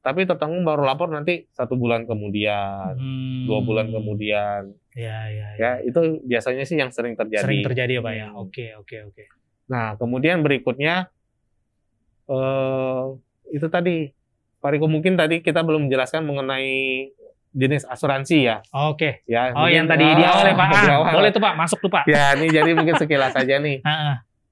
[0.00, 3.44] Tapi tertanggung baru lapor nanti satu bulan kemudian, Hmm.
[3.44, 4.72] dua bulan kemudian.
[4.96, 5.60] Ya, ya, ya.
[5.60, 7.44] Ya itu biasanya sih yang sering terjadi.
[7.44, 8.26] Sering terjadi ya, Pak ya?
[8.32, 8.42] Hmm.
[8.48, 9.24] Oke, oke, oke.
[9.68, 11.12] Nah kemudian berikutnya
[12.28, 13.04] eh
[13.52, 14.08] itu tadi
[14.58, 17.10] Pak Riko mungkin tadi kita belum menjelaskan mengenai
[17.50, 18.56] jenis asuransi ya.
[18.70, 19.22] Oke.
[19.24, 20.68] Ya, Oh, mungkin- yang tadi di awal ya, Pak.
[20.74, 21.12] Ah, awal.
[21.14, 21.54] boleh tuh, Pak.
[21.54, 22.04] Masuk tuh, Pak.
[22.04, 23.80] Ya, ini jadi mungkin sekilas saja nih.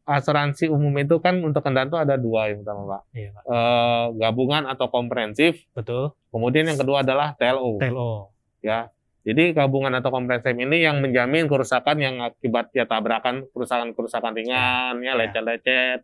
[0.06, 3.02] Asuransi umum itu kan untuk kendaraan itu ada dua yang pertama, Pak.
[3.10, 3.42] Iya, Pak.
[3.44, 5.66] Eh, gabungan atau komprehensif.
[5.74, 6.14] Betul.
[6.30, 7.76] Kemudian yang kedua adalah TLO.
[7.76, 8.30] TLO.
[8.62, 8.86] Ya.
[9.26, 15.18] Jadi gabungan atau komprehensif ini yang menjamin kerusakan yang akibat ya tabrakan, kerusakan-kerusakan ringan, ya
[15.18, 15.98] Ya.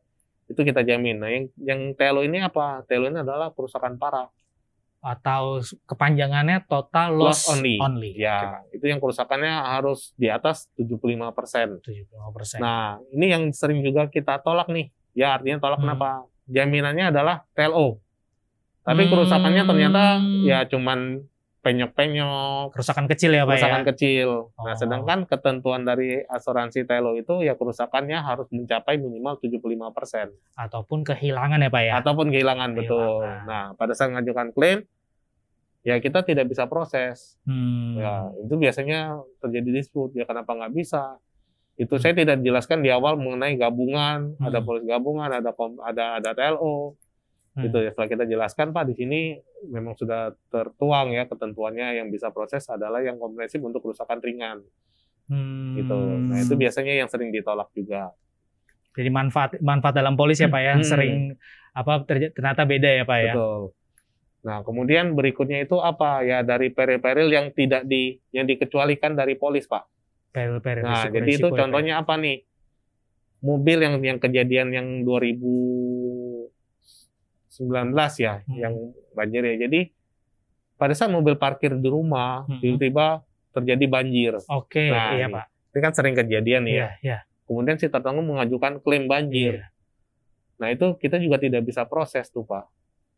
[0.52, 1.16] Itu kita jamin.
[1.16, 2.84] Nah, yang yang TLO ini apa?
[2.84, 4.28] TLO ini adalah kerusakan parah.
[5.02, 5.58] Atau
[5.90, 7.74] kepanjangannya total loss, Loss only.
[7.82, 11.82] Oke, Ya, itu yang kerusakannya harus di atas 75%.
[11.82, 12.62] 75%.
[12.62, 14.94] Nah, ini yang sering juga kita tolak nih.
[15.16, 15.90] Ya, artinya tolak Hmm.
[15.90, 16.08] kenapa?
[16.46, 17.98] Jaminannya adalah TLO.
[18.82, 19.10] Tapi Hmm.
[19.10, 20.02] kerusakannya ternyata
[20.42, 21.22] ya cuman
[21.62, 23.88] penyok-penyok, kerusakan kecil ya, Pak kerusakan ya?
[23.94, 24.28] kecil.
[24.50, 24.62] Oh.
[24.66, 31.62] Nah, sedangkan ketentuan dari asuransi TLO itu ya kerusakannya harus mencapai minimal 75% Ataupun kehilangan
[31.62, 31.92] ya, Pak ya?
[32.02, 32.98] ataupun kehilangan betul.
[33.22, 33.46] Kehilangan.
[33.46, 34.82] Nah, pada saat mengajukan klaim
[35.82, 37.38] ya kita tidak bisa proses.
[37.42, 37.98] Hmm.
[37.98, 39.00] Ya, itu biasanya
[39.38, 40.14] terjadi dispute.
[40.14, 41.18] Ya kenapa nggak bisa?
[41.74, 42.02] Itu Hmm.
[42.02, 44.66] saya tidak jelaskan di awal mengenai gabungan, ada Hmm.
[44.66, 45.50] polis gabungan, ada
[45.82, 46.94] ada ada TLO.
[47.52, 47.68] Hmm.
[47.68, 47.90] Gitu ya.
[47.92, 49.20] Setelah kita jelaskan Pak di sini
[49.68, 54.64] memang sudah tertuang ya ketentuannya yang bisa proses adalah yang komprehensif untuk kerusakan ringan
[55.30, 55.78] Hmm.
[55.78, 55.96] gitu.
[56.28, 58.12] Nah, itu biasanya yang sering ditolak juga.
[58.92, 60.74] Jadi manfaat manfaat dalam polis ya, Pak ya?
[60.76, 60.84] Hmm.
[60.84, 61.14] Sering
[61.72, 63.34] apa ternyata beda ya, Pak ya?
[63.36, 63.62] Betul.
[64.42, 66.26] Nah, kemudian berikutnya itu apa?
[66.26, 69.86] Ya dari peril-peril yang tidak di yang dikecualikan dari polis, Pak.
[70.34, 71.58] Peril-peril Nah, jadi itu ya, ya?
[71.64, 72.42] contohnya apa nih?
[73.42, 74.86] Mobil yang yang kejadian yang
[77.52, 78.56] 2019 ya, Hmm.
[78.56, 78.74] yang
[79.12, 79.54] banjir ya.
[79.68, 79.92] Jadi
[80.74, 82.58] pada saat mobil parkir di rumah, Hmm.
[82.58, 83.20] tiba-tiba
[83.52, 84.32] terjadi banjir.
[84.48, 85.34] Oke, Nah, iya, ini.
[85.36, 85.46] Pak.
[85.72, 86.72] Ini kan sering kejadian ya.
[86.72, 87.18] Iya, iya.
[87.44, 89.60] Kemudian si tertanggung mengajukan klaim banjir.
[89.60, 89.66] Iya.
[90.56, 92.64] Nah, itu kita juga tidak bisa proses tuh, Pak.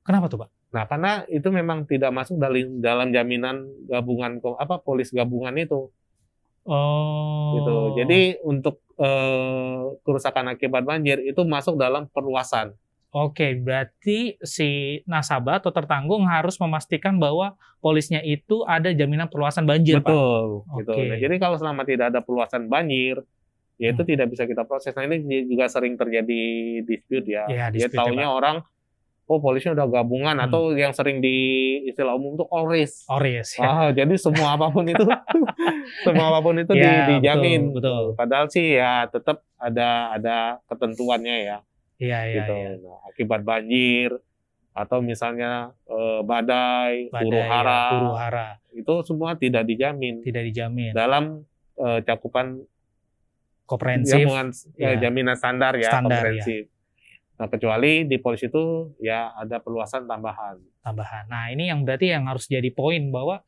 [0.03, 0.51] Kenapa tuh, Pak?
[0.75, 5.89] Nah, karena itu memang tidak masuk dalam dalam jaminan gabungan apa polis gabungan itu.
[6.65, 7.61] Oh.
[7.61, 7.77] gitu.
[8.01, 12.73] Jadi untuk eh, kerusakan akibat banjir itu masuk dalam perluasan.
[13.15, 14.69] Oke, berarti si
[15.05, 20.11] nasabah atau tertanggung harus memastikan bahwa polisnya itu ada jaminan perluasan banjir, Pak.
[20.11, 20.93] Betul, gitu.
[20.99, 23.23] Nah, jadi kalau selama tidak ada perluasan banjir,
[23.77, 24.11] ya itu Hmm.
[24.11, 24.91] tidak bisa kita proses.
[24.93, 26.43] Nah, ini juga sering terjadi
[26.83, 27.47] dispute ya.
[27.47, 28.67] Dia dispute ya, taunya orang
[29.25, 30.45] oh polisinya udah gabungan Hmm.
[30.45, 31.37] atau yang sering di
[31.87, 33.07] istilah umum tuh Oris.
[33.07, 33.65] Oris ya.
[33.65, 35.01] Ah, jadi semua apa pun itu
[36.05, 37.71] semua apa pun itu di- Ya, dijamin.
[37.73, 38.05] betul, betul.
[38.19, 41.59] Padahal sih ya tetap ada ada ketentuannya ya.
[41.99, 42.55] Iya, iya, gitu.
[42.55, 42.71] iya.
[42.83, 44.11] Nah, akibat banjir
[44.75, 50.51] atau misalnya eh, badai, Badai, huru hara, ya, huru hara itu semua tidak dijamin tidak
[50.51, 50.91] dijamin.
[50.91, 51.47] dalam
[51.79, 52.59] eh, cakupan
[53.65, 54.29] Komprehensif.
[54.77, 55.09] eh, ya.
[55.09, 56.69] jaminan standar ya Standar, komprehensif.
[57.35, 60.61] Nah, kecuali di polisi itu ya ada perluasan tambahan.
[60.85, 61.25] tambahan.
[61.27, 63.41] Nah, ini yang berarti yang harus jadi poin bahwa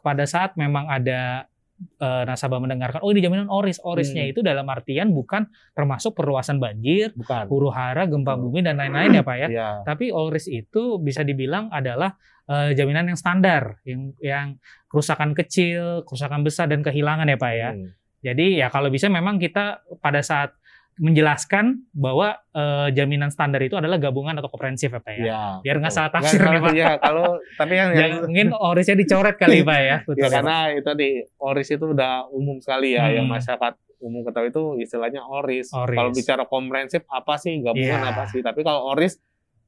[0.00, 1.44] pada saat memang ada
[1.78, 4.32] eh, nasabah mendengarkan, oh ini jaminan oris, orisnya Hmm.
[4.34, 7.46] itu dalam artian bukan termasuk perluasan banjir, Bukan.
[7.46, 9.48] huru hara, gempa bumi dan lain-lain ya Pak ya.
[9.48, 9.68] Ya.
[9.86, 14.46] Tapi oris itu bisa dibilang adalah eh, jaminan yang standar, yang yang
[14.88, 17.70] kerusakan kecil, kerusakan besar dan kehilangan ya Pak ya.
[17.76, 17.92] Hmm.
[18.18, 20.57] Jadi ya kalau bisa memang kita pada saat
[20.98, 25.24] menjelaskan bahwa eh, jaminan standar itu adalah gabungan atau komprehensif ya Pak ya.
[25.24, 26.74] Ya, Biar nggak salah tafsir nih, Pak.
[26.74, 29.96] Ya, kalau tapi yang, Ya, yang mungkin orisnya dicoret kali Pak ya.
[30.02, 33.16] Betul, ya karena itu di oris itu udah umum sekali ya Hmm.
[33.16, 35.70] yang masyarakat umum ketahui itu istilahnya oris.
[35.72, 35.96] Oris.
[35.96, 38.10] Kalau bicara komprehensif apa sih gabungan Iya.
[38.10, 38.40] apa sih?
[38.40, 39.18] Tapi kalau oris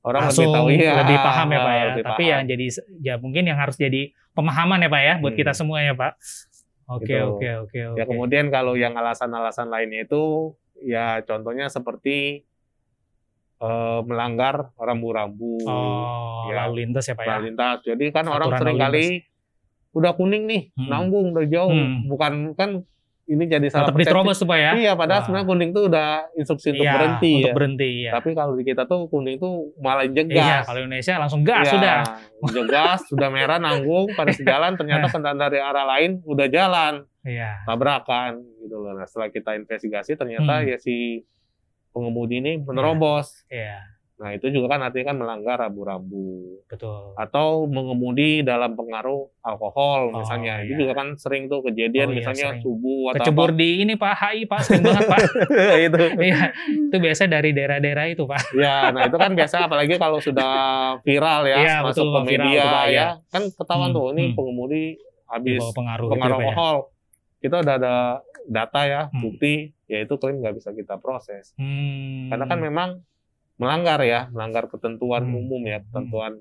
[0.00, 1.84] orang langsung lebih tahu ya, lebih paham ya Pak ya.
[1.96, 2.20] Tapi paham.
[2.28, 2.66] yang jadi
[3.00, 5.40] ya mungkin yang harus jadi pemahaman ya Pak ya buat Hmm.
[5.40, 6.14] kita semua ya Pak.
[6.90, 7.22] Oke Gitu.
[7.22, 7.98] oke oke oke.
[7.98, 12.44] Ya kemudian kalau yang alasan-alasan lainnya itu ya contohnya seperti
[13.58, 16.64] eh, melanggar rambu-rambu Oh, Ya.
[16.64, 17.30] lalu lintas ya Pak ya.
[17.36, 17.78] lalu lintas.
[17.84, 19.04] Jadi kan Aturan orang sering kali
[19.90, 20.88] udah kuning nih, Hmm.
[20.88, 22.08] nanggung udah jauh, Hmm.
[22.08, 22.70] bukan kan
[23.30, 24.72] ini jadi salah Tetap diterobos tuh Pak ya.
[24.74, 25.24] Iya, padahal Wah.
[25.24, 27.54] sebenarnya kuning tuh udah instruksi untuk Iya, berhenti Untuk ya.
[27.54, 28.10] berhenti ya.
[28.12, 30.62] Tapi kalau di kita tuh kuning tuh malah Iya, jegas.
[30.64, 31.98] kalau Indonesia langsung gas Iya, sudah.
[32.56, 37.62] Jegas, sudah merah nanggung pada sejalan ternyata kendaraan dari arah lain udah jalan Iya.
[37.64, 38.92] tabrakan gitu loh.
[38.92, 40.66] Nah, setelah kita investigasi ternyata Hmm.
[40.66, 41.22] ya si
[41.90, 43.46] pengemudi ini menerobos.
[43.46, 43.99] Iya.
[44.20, 47.16] Nah itu juga kan artinya kan melanggar rambu-rambu Betul.
[47.16, 50.60] atau mengemudi dalam pengaruh alkohol Oh, misalnya.
[50.60, 50.78] Itu iya.
[50.78, 52.60] juga kan sering tuh kejadian Oh, iya, misalnya sering.
[52.60, 55.18] subuh atau Kecebur di ini Pak HI Pak sering banget Pak.
[55.18, 55.76] apa.
[55.88, 56.02] itu.
[56.20, 56.40] Iya,
[56.86, 58.42] itu biasa dari daerah-daerah itu Pak.
[58.52, 60.52] Ya, nah itu kan biasa apalagi kalau sudah
[61.00, 63.06] viral ya, Iya, masuk betul, ke viral, media betul, ya, iya.
[63.26, 64.34] kan ketahuan Hmm, tuh ini hmm.
[64.36, 66.52] pengemudi Di habis pengaruh, pengaruh itu, Pak, ya.
[66.52, 66.76] alkohol.
[67.40, 67.94] Kita udah ada
[68.44, 69.20] data ya, Hmm.
[69.22, 69.54] bukti,
[69.86, 71.56] ya itu klaim nggak bisa kita proses.
[71.56, 72.28] Hmm.
[72.28, 72.88] Karena kan memang
[73.60, 75.36] melanggar ya, melanggar ketentuan Hmm.
[75.36, 76.40] umum ya, ketentuan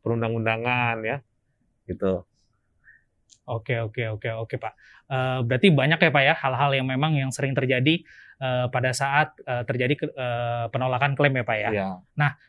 [0.00, 1.16] perundang-undangan ya,
[1.84, 2.24] gitu.
[3.48, 4.72] Oke oke oke oke Pak.
[5.08, 8.00] Eh, berarti banyak ya Pak ya hal-hal yang memang yang sering terjadi
[8.38, 11.70] eh, pada saat eh, terjadi ke- eh, penolakan klaim ya Pak ya.
[11.72, 11.88] Ya.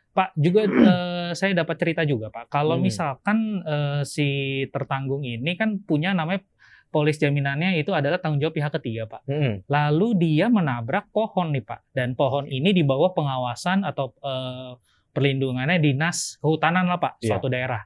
[0.10, 2.52] Pak juga eh, saya dapat cerita juga Pak.
[2.52, 2.84] Kalau Hmm.
[2.84, 4.28] misalkan eh, si
[4.76, 6.44] tertanggung ini kan punya namanya
[6.90, 9.22] polis jaminannya itu adalah tanggung jawab pihak ketiga Pak.
[9.26, 9.62] Hmm.
[9.66, 11.94] Lalu dia menabrak pohon nih Pak.
[11.94, 14.74] Dan pohon ini di bawah pengawasan atau eh,
[15.10, 17.30] perlindungannya dinas kehutanan lah Pak Iya.
[17.34, 17.82] suatu daerah.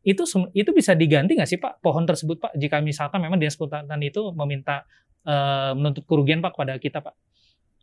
[0.00, 3.98] Itu itu bisa diganti nggak sih Pak pohon tersebut Pak jika misalkan memang dinas kehutanan
[3.98, 4.86] itu meminta
[5.22, 7.14] eh, menuntut kerugian Pak kepada kita Pak.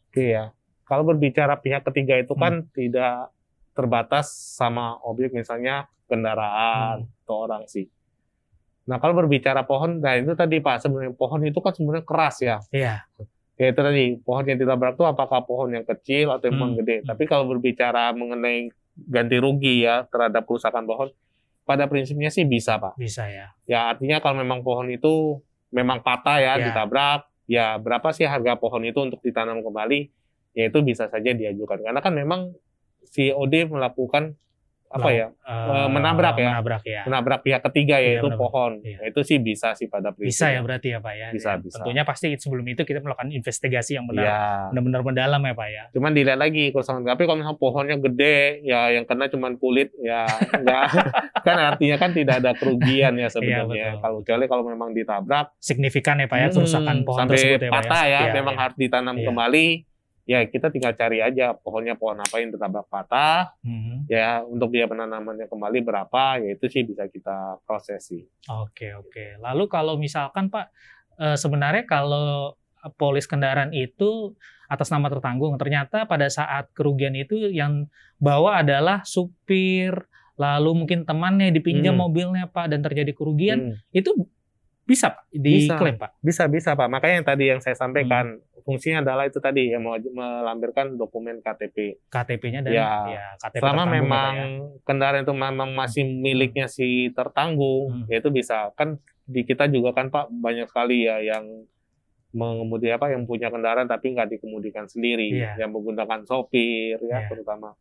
[0.07, 0.55] Oke ya.
[0.83, 2.41] Kalau berbicara pihak ketiga itu Hmm.
[2.41, 3.31] kan tidak
[3.71, 7.23] terbatas sama objek misalnya kendaraan Hmm.
[7.23, 7.87] atau orang sih.
[8.91, 12.57] Nah kalau berbicara pohon, nah itu tadi Pak sebenarnya pohon itu kan sebenarnya keras ya.
[12.75, 13.07] Iya.
[13.55, 16.79] Ya itu tadi pohon yang ditabrak itu apakah pohon yang kecil atau yang pohon Hmm.
[16.83, 16.95] gede.
[17.07, 18.67] Tapi kalau berbicara mengenai
[19.07, 21.07] ganti rugi ya terhadap kerusakan pohon,
[21.63, 22.99] pada prinsipnya sih bisa Pak.
[22.99, 23.55] Bisa ya.
[23.63, 25.39] Ya artinya kalau memang pohon itu
[25.71, 26.67] memang patah ya, Ya.
[26.67, 30.11] ditabrak, ya berapa sih harga pohon itu untuk ditanam kembali?
[30.51, 31.79] Ya itu bisa saja diajukan.
[31.79, 32.51] Karena kan memang
[33.07, 34.35] si OD melakukan
[34.91, 35.27] apa ya?
[35.41, 36.49] Eh, menabrak ya.
[36.51, 37.01] Menabrak ya.
[37.03, 38.37] Menabrak pihak ketiga Iya, yaitu benar.
[38.37, 38.71] pohon.
[38.79, 38.97] Iya.
[38.97, 40.51] Ya, itu sih bisa sih pada Bisa prinsipnya.
[40.51, 41.27] ya berarti ya Pak ya.
[41.31, 41.75] Bisa, Ya, bisa.
[41.77, 44.39] Tentunya pasti sebelum itu kita melakukan investigasi yang benar Ya.
[44.69, 45.83] benar-benar mendalam ya Pak ya.
[45.91, 47.01] Cuman dilihat lagi kerusakan.
[47.03, 50.83] Tapi kalau misalnya pohonnya gede, ya yang kena cuman kulit, ya enggak.
[51.41, 53.67] kan artinya kan tidak ada kerugian ya sebenarnya.
[53.91, 54.01] betul.
[54.01, 57.69] kalau kecuali kalau memang ditabrak, Signifikan ya Pak ya hmm, kerusakan pohon sampai tersebut ya
[57.69, 58.61] Pak patah ya, Iya, memang iya.
[58.61, 59.25] harus ditanam Iya.
[59.25, 59.67] kembali.
[60.23, 64.05] Ya kita tinggal cari aja pohonnya pohon apa yang ditabrak patah, Mhm.
[64.05, 68.23] ya untuk biaya penanamannya kembali berapa, ya itu sih bisa kita proses sih.
[68.47, 69.41] Oke oke.
[69.41, 70.69] Lalu kalau misalkan Pak
[71.17, 72.55] eh, sebenarnya kalau
[72.97, 74.33] polis kendaraan itu
[74.65, 77.85] atas nama tertanggung ternyata pada saat kerugian itu yang
[78.17, 79.93] bawa adalah supir
[80.33, 82.09] lalu mungkin temannya dipinjam Hmm.
[82.09, 83.77] mobilnya Pak dan terjadi kerugian Hmm.
[83.93, 84.15] itu
[84.81, 86.17] bisa Pak diklaim Pak.
[86.19, 86.89] Bisa bisa Pak.
[86.89, 91.97] Makanya yang tadi yang saya sampaikan fungsinya adalah itu tadi yang mau melampirkan dokumen KTP.
[92.07, 92.89] KTP-nya dan Ya.
[93.09, 94.47] ya, KTP Selama tertanggung ya, memang ya.
[94.81, 98.07] kendaraan itu memang masih miliknya si tertanggung, Hmm.
[98.07, 98.69] ya itu bisa.
[98.73, 101.65] Kan di kita juga kan Pak banyak sekali ya yang
[102.31, 105.59] mengemudi apa yang punya kendaraan tapi nggak dikemudikan sendiri, Iya.
[105.59, 107.27] yang menggunakan sopir ya Iya.
[107.27, 107.75] terutama.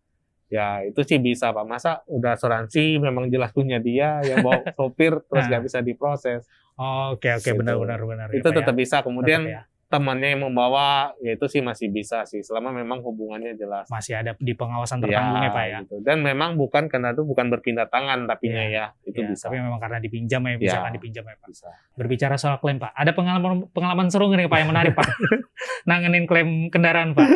[0.50, 1.62] Ya itu sih bisa Pak.
[1.62, 5.48] Masa udah asuransi memang jelas punya dia yang bawa sopir terus Nah.
[5.48, 6.42] nggak bisa diproses.
[6.74, 7.54] Oke oke Gitu.
[7.54, 8.26] benar benar benar.
[8.28, 8.56] ya, itu ya.
[8.56, 8.96] tetap bisa.
[9.00, 9.62] Kemudian Tetap ya.
[9.90, 13.90] Temannya yang membawa, ya itu sih masih bisa sih selama memang hubungannya jelas.
[13.90, 15.78] masih ada di pengawasan tertanggungnya Pak ya.
[15.82, 15.98] gitu.
[16.00, 19.50] Dan memang bukan karena itu bukan berpindah tangan tapinya ya, itu Ya, bisa.
[19.50, 20.96] Tapi memang karena dipinjam ya, misalkan Ya.
[20.96, 21.48] dipinjam ya Pak.
[21.50, 21.68] bisa.
[21.92, 25.06] Berbicara soal klaim Pak, ada pengalaman pengalaman seru nggak nih Pak yang menarik Pak?
[25.90, 27.26] Nanganin klaim kendaraan Pak.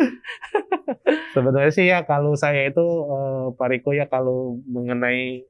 [1.31, 5.43] Sebenarnya sih ya kalau saya itu eh, Pak Riko ya kalau mengenai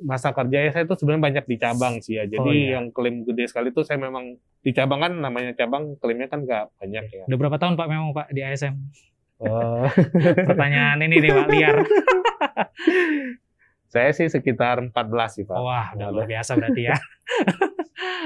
[0.00, 2.24] masa kerja ya saya itu sebenarnya banyak di cabang sih ya.
[2.24, 2.80] Jadi Oh, iya.
[2.80, 6.72] yang klaim gede sekali itu saya memang di cabang kan namanya cabang klaimnya kan nggak
[6.76, 7.24] banyak ya.
[7.28, 8.74] Udah berapa tahun Pak memang Pak di ASM?
[9.40, 9.88] Oh,
[10.48, 11.76] Pertanyaan ini nih Pak liar.
[13.90, 14.94] saya sih sekitar 14
[15.34, 15.56] sih Pak.
[15.58, 16.96] Wah, udah luar biasa berarti ya.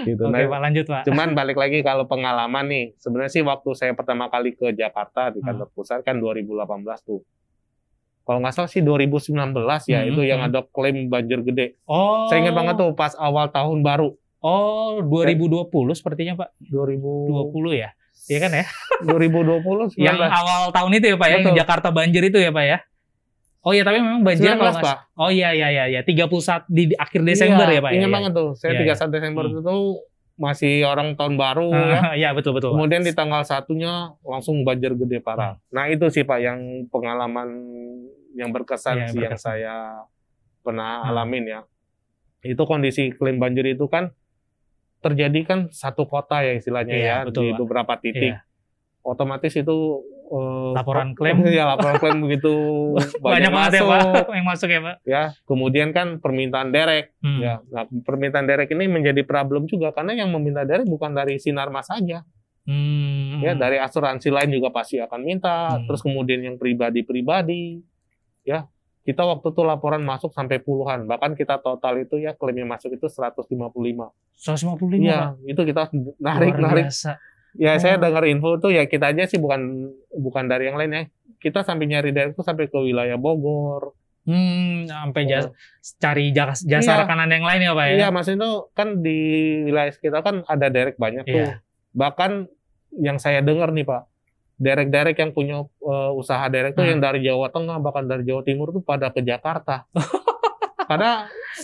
[0.06, 0.20] Gitu.
[0.20, 1.02] Oke Nah, Pak lanjut Pak.
[1.08, 5.40] Cuman balik lagi kalau pengalaman nih, sebenarnya sih waktu saya pertama kali ke Jakarta di
[5.40, 6.66] kantor pusat kan 2018
[7.06, 7.22] tuh.
[8.24, 9.36] Kalau nggak salah sih 2019
[9.84, 10.48] ya Hmm, itu yang hmm.
[10.48, 11.76] ada klaim banjir gede.
[11.84, 12.24] Oh.
[12.26, 16.52] Saya ingat banget tuh pas awal tahun baru Oh, 2020 sepertinya Pak.
[16.68, 17.96] 2020 20 ya.
[18.24, 18.64] Iya kan ya?
[19.08, 21.54] 2020 Yang awal tahun itu ya Pak ya, Betul.
[21.56, 22.78] Jakarta banjir itu ya Pak ya.
[23.64, 24.96] Oh iya, tapi memang banjir 19 kalau Pak.
[25.16, 27.96] Oh iya iya iya ya, 31 di, di akhir Desember Iya, ya Pak ya.
[27.96, 28.16] Ingat Iya.
[28.20, 28.48] banget tuh.
[28.52, 29.52] Saya Iya, 31 Desember Hmm.
[29.52, 29.80] itu tuh
[30.36, 31.94] masih orang tahun baru ya.
[31.94, 32.74] Ah, Iya betul betul.
[32.74, 35.26] Kemudian di tanggal satunya langsung banjir gede Hmm.
[35.26, 35.52] parah.
[35.68, 36.58] Nah itu sih Pak yang
[36.88, 37.48] pengalaman
[38.32, 39.46] yang berkesan Iya, sih yang berkesan.
[39.54, 39.74] saya
[40.60, 41.10] pernah Hmm.
[41.10, 41.60] alamin ya.
[42.40, 44.10] Itu kondisi klaim banjir itu kan
[45.00, 47.58] terjadi kan satu kota ya istilahnya Iya, ya betul, di Pak.
[47.60, 48.32] beberapa titik.
[48.32, 48.42] Iya.
[49.02, 49.76] Otomatis itu
[50.26, 51.44] eh, Laporan klaim.
[51.52, 52.52] ya laporan klaim begitu
[53.24, 54.96] Banyak banyak, banget ya masuk Pak yang masuk ya Pak.
[55.04, 55.22] ya.
[55.44, 57.40] Kemudian kan permintaan derek Hmm.
[57.40, 57.54] ya.
[57.66, 62.24] Nah, permintaan derek ini menjadi problem juga karena yang meminta derek bukan dari Sinarmas saja.
[62.64, 63.40] Hmm.
[63.40, 65.76] Ya, dari asuransi lain juga pasti akan minta.
[65.76, 65.84] Hmm.
[65.84, 67.84] Terus kemudian yang pribadi-pribadi,
[68.40, 68.64] ya
[69.02, 71.04] kita waktu itu laporan masuk sampai puluhan.
[71.04, 74.08] Bahkan kita total itu ya klaim yang masuk itu 155.
[74.34, 75.44] 155 Iya, Pak.
[75.44, 76.88] itu kita Luar narik-narik.
[76.88, 77.12] biasa.
[77.54, 78.02] Ya, saya Oh.
[78.02, 81.02] dengar info tuh ya kita aja sih bukan bukan dari yang lain ya.
[81.36, 83.94] Kita sampai nyari dari itu sampai ke wilayah Bogor.
[84.24, 85.52] Hmm, sampai jas-
[85.94, 87.00] cari jasa, jasa Iya.
[87.04, 87.94] rekanan yang lain ya Pak ya?
[87.94, 89.18] Iya, maksudnya itu kan di
[89.62, 91.36] wilayah kita kan ada derek banyak tuh.
[91.36, 91.60] Iya.
[91.92, 92.48] Bahkan
[92.98, 94.02] yang saya dengar nih Pak,
[94.56, 96.90] derek-derek yang punya eh, usaha derek tuh Hmm.
[96.90, 99.84] yang dari Jawa Tengah bahkan dari Jawa Timur tuh pada ke Jakarta.
[100.84, 101.12] Karena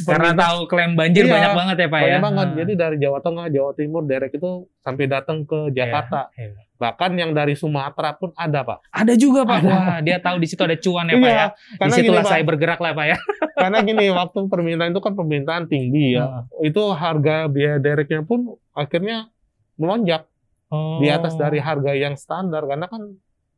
[0.00, 2.04] Karena tahu klaim banjir Iya, banyak banget ya Pak ya?
[2.06, 2.46] banyak banget.
[2.46, 2.58] Hmm.
[2.58, 6.30] Jadi dari Jawa Tengah, Jawa Timur derek itu sampai datang ke Jakarta.
[6.32, 6.54] Iya.
[6.76, 8.86] Bahkan yang dari Sumatera pun ada Pak.
[8.88, 9.58] Ada juga Pak.
[9.58, 9.68] Ada.
[9.68, 11.46] Wah, dia tahu di situ ada cuan ya Pak Iya, ya.
[11.76, 13.16] Di situlah Pak, saya bergerak lah Pak ya.
[13.60, 16.24] karena gini waktu permintaan itu kan permintaan tinggi ya.
[16.24, 16.46] Hmm.
[16.62, 19.28] Itu harga biaya dereknya pun akhirnya
[19.74, 20.24] melonjak
[20.70, 21.02] Oh.
[21.02, 23.02] di atas dari harga yang standar karena kan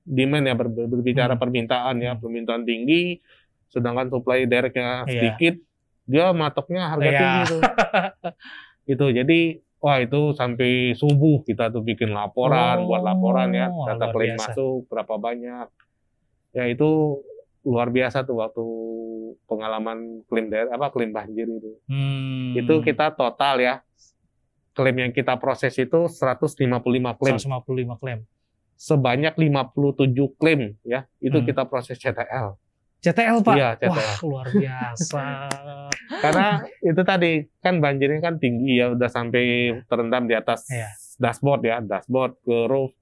[0.03, 1.43] demand ya ber- berbicara Hmm.
[1.45, 3.21] permintaan ya permintaan tinggi
[3.73, 5.07] sedangkan supply dereknya Iya.
[5.09, 5.55] sedikit
[6.05, 7.19] dia matoknya harga Iya.
[7.19, 7.61] tinggi tuh
[8.93, 9.41] itu jadi
[9.79, 14.37] wah itu sampai subuh kita tuh bikin laporan Oh, buat laporan ya luar data klaim
[14.37, 15.67] masuk berapa banyak
[16.53, 17.19] ya itu
[17.63, 18.65] luar biasa tuh waktu
[19.45, 22.53] pengalaman klaim der apa klaim banjir itu Hmm.
[22.55, 23.75] itu kita total ya
[24.73, 26.69] klaim yang kita proses itu 155
[27.15, 28.21] klaim 155 klaim.
[28.75, 31.47] sebanyak 57 klaim ya itu Hmm.
[31.47, 32.59] kita proses CTL
[33.03, 33.55] CTL Pak.
[33.55, 33.91] Iya, CTL.
[33.91, 35.25] Wah, luar biasa.
[36.25, 36.47] karena
[36.79, 39.45] itu tadi kan banjirnya kan tinggi ya udah sampai
[39.85, 40.87] terendam di atas Iya.
[41.19, 42.93] dashboard ya dashboard ke roof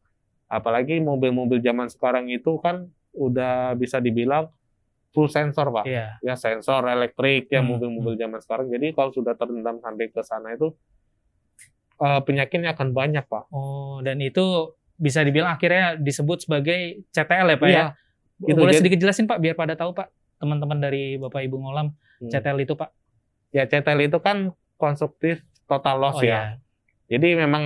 [0.47, 4.49] apalagi mobil-mobil zaman sekarang itu kan udah bisa dibilang
[5.11, 6.17] full sensor pak Iya.
[6.21, 10.55] ya sensor elektrik ya Hmm, mobil-mobil zaman sekarang jadi kalau sudah terendam sampai ke sana
[10.55, 10.71] itu
[11.99, 17.59] eh, penyakitnya akan banyak pak Oh, dan itu bisa dibilang akhirnya disebut sebagai CTL ya
[17.59, 17.87] Pak Iya, ya?
[18.43, 18.57] Gitu.
[18.57, 22.29] Boleh Jadi- sedikit jelasin Pak biar pada tahu Pak teman-teman dari Bapak Ibu Ngolam Hmm.
[22.29, 22.91] CTL itu Pak.
[23.51, 26.43] ya CTL itu kan konstruktif total loss Oh ya iya.
[27.11, 27.65] Jadi memang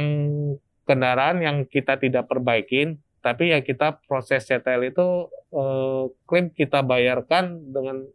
[0.83, 7.61] kendaraan yang kita tidak perbaikin, tapi ya kita proses CTL itu eh, klaim kita bayarkan
[7.69, 8.09] dengan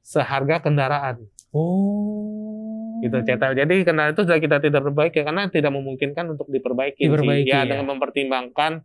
[0.00, 1.28] seharga kendaraan.
[1.52, 3.00] Oh.
[3.00, 3.52] Gitu CTL.
[3.54, 7.04] Jadi kendaraan itu sudah kita tidak perbaiki karena tidak memungkinkan untuk diperbaiki.
[7.04, 7.76] Diperbaiki, ya, ya.
[7.76, 8.80] dengan mempertimbangkan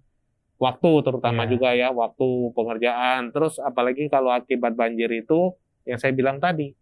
[0.59, 1.49] waktu terutama Iya.
[1.49, 3.31] juga ya waktu pengerjaan.
[3.31, 6.75] Terus apalagi kalau akibat banjir itu yang saya bilang tadi,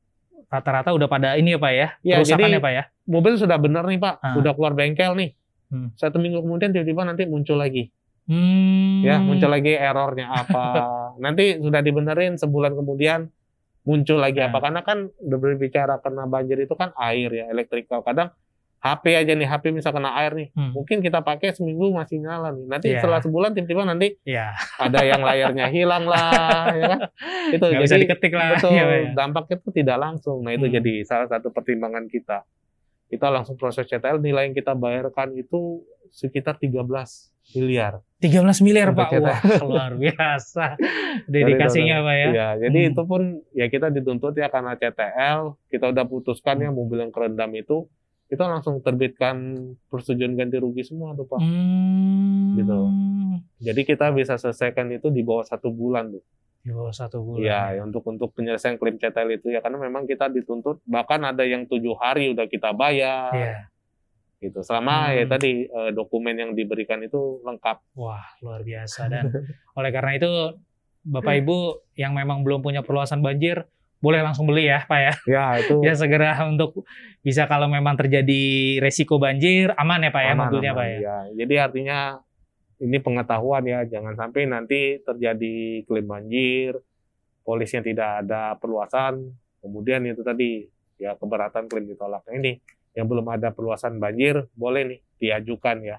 [0.47, 1.87] Rata-rata udah pada ini ya Pak ya?
[2.01, 2.83] Ya, Kerusakan jadi- ya Pak ya?
[3.05, 4.35] mobil sudah benar nih Pak, Ah.
[4.37, 5.35] udah keluar bengkel nih.
[5.67, 5.91] Hmm.
[5.93, 7.91] Satu minggu kemudian tiba-tiba nanti muncul lagi.
[8.27, 9.07] Hmm.
[9.07, 10.63] ya muncul lagi errornya apa
[11.23, 13.31] nanti sudah dibenerin sebulan kemudian
[13.81, 14.51] muncul lagi Ya.
[14.51, 18.35] apa karena kan udah berbicara kena banjir itu kan air ya elektrikal kadang
[18.77, 20.71] HP aja nih HP misal kena air nih Hmm.
[20.71, 22.99] mungkin kita pakai seminggu masih nyala nih nanti Ya.
[22.99, 24.53] setelah sebulan tiba-tiba nanti Iya.
[24.77, 26.99] ada yang layarnya hilang lah ya kan
[27.55, 28.47] itu Nggak bisa jadi diketik lah.
[28.53, 28.85] betul Pak, ya.
[29.13, 30.75] dampaknya itu tidak langsung nah itu Hmm.
[30.75, 32.45] jadi salah satu pertimbangan kita
[33.07, 38.99] kita langsung proses CTL nilai yang kita bayarkan itu sekitar 13 miliar 13 miliar Untuk
[38.99, 39.09] Pak.
[39.09, 39.23] CTL.
[39.23, 40.75] Wah, luar biasa.
[41.27, 42.27] Dedikasinya Pak ya.
[42.29, 42.89] Ya, jadi Hmm.
[42.89, 43.21] itu pun
[43.51, 47.85] ya kita dituntut ya karena CTL, kita udah putuskan ya mobil yang kerendam itu,
[48.27, 49.35] kita langsung terbitkan
[49.87, 51.39] persetujuan ganti rugi semua tuh Pak.
[51.39, 52.55] Hmm.
[52.55, 52.79] Gitu.
[53.63, 56.23] Jadi kita bisa selesaikan itu di bawah satu bulan tuh.
[56.59, 57.39] Di bawah satu bulan.
[57.39, 61.41] Ya, ya, untuk untuk penyelesaian klaim CTL itu ya karena memang kita dituntut bahkan ada
[61.41, 63.57] yang tujuh hari udah kita bayar Iya.
[64.37, 64.59] gitu.
[64.61, 65.31] Selama ya Hmm.
[65.31, 67.95] tadi eh, dokumen yang diberikan itu lengkap.
[67.95, 69.07] Wah, luar biasa.
[69.07, 69.31] Dan
[69.73, 70.31] oleh karena itu,
[71.07, 71.57] Bapak Ibu
[71.95, 73.63] yang memang belum punya perluasan banjir,
[73.97, 75.13] boleh langsung beli ya, Pak ya.
[75.25, 76.85] Ya itu Ya segera untuk
[77.25, 80.97] bisa kalau memang terjadi resiko banjir, aman ya Pak ya aman, mobilnya aman, Pak ya.
[81.01, 81.17] ya.
[81.43, 81.99] Jadi artinya
[82.77, 86.77] ini pengetahuan ya, jangan sampai nanti terjadi klaim banjir,
[87.41, 89.33] polisnya tidak ada perluasan,
[89.63, 90.67] kemudian itu tadi
[91.01, 92.21] ya keberatan klaim ditolak.
[92.29, 92.61] Nah, ini
[92.97, 95.97] yang belum ada perluasan banjir boleh nih diajukan ya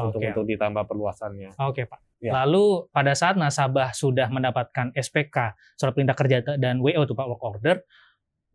[0.00, 1.56] untuk Oke, untuk ditambah perluasannya.
[1.60, 2.07] Oke Pak.
[2.18, 2.34] Ya.
[2.42, 7.42] Lalu pada saat nasabah sudah mendapatkan SPK, surat perintah kerja dan WO tuh Pak work
[7.44, 7.76] order,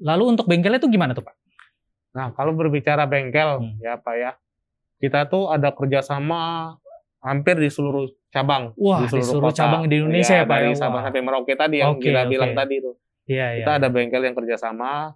[0.03, 1.36] lalu untuk bengkelnya itu gimana tuh Pak?
[2.14, 3.80] Nah kalau berbicara bengkel Hmm.
[3.80, 4.32] ya Pak ya,
[4.99, 6.76] kita tuh ada kerjasama
[7.20, 9.64] hampir di seluruh cabang, Wah, di seluruh kota.
[9.64, 10.76] cabang di Indonesia ya, Pak, Dari ya?
[10.76, 11.03] Sabang Wah.
[11.07, 12.30] sampai Merauke tadi yang Oke, kita oke.
[12.30, 12.91] bilang tadi itu.
[13.24, 13.64] Iya, iya.
[13.64, 15.16] kita ada bengkel yang kerjasama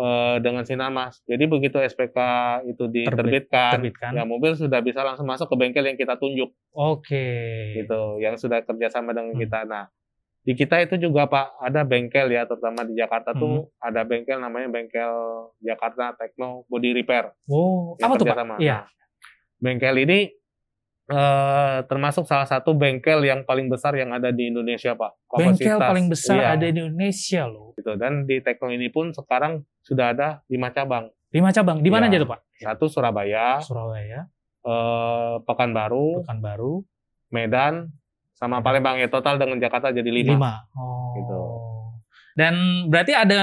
[0.00, 1.20] eh, dengan Sinarmas.
[1.22, 2.16] Jadi begitu SPK
[2.66, 4.10] itu diterbitkan, terbitkan.
[4.12, 7.28] ya mobil sudah bisa langsung masuk ke bengkel yang kita tunjuk, Oke.
[7.76, 9.42] gitu, yang sudah kerjasama dengan Hmm.
[9.42, 9.58] kita.
[9.62, 9.92] Nah,
[10.40, 13.76] di kita itu juga Pak ada bengkel ya, terutama di Jakarta tuh Hmm.
[13.78, 15.12] ada bengkel namanya bengkel
[15.58, 17.36] Jakarta Techno Body Repair.
[17.44, 18.56] Oh, yang apa tuh Pak?
[18.56, 18.78] Iya.
[18.78, 18.88] Nah,
[19.58, 20.32] bengkel ini
[21.06, 25.26] eh, termasuk salah satu bengkel yang paling besar yang ada di Indonesia, Pak.
[25.28, 25.90] Bengkel Kapasitas.
[25.90, 27.74] paling besar Iya, ada di Indonesia loh.
[27.74, 27.92] gitu.
[27.96, 31.08] Dan di Tekno ini pun sekarang sudah ada lima cabang.
[31.30, 31.78] Lima cabang.
[31.80, 32.18] Di mana Iya.
[32.18, 32.40] aja tuh Pak?
[32.60, 34.26] Satu Surabaya, Surabaya,
[34.66, 36.82] eh, Pekanbaru, Pekanbaru,
[37.30, 37.88] Medan,
[38.34, 40.32] sama Palembang ya total dengan Jakarta jadi lima.
[40.36, 40.52] lima.
[40.74, 41.12] Oh.
[41.16, 41.40] Gitu.
[42.34, 43.42] Dan berarti ada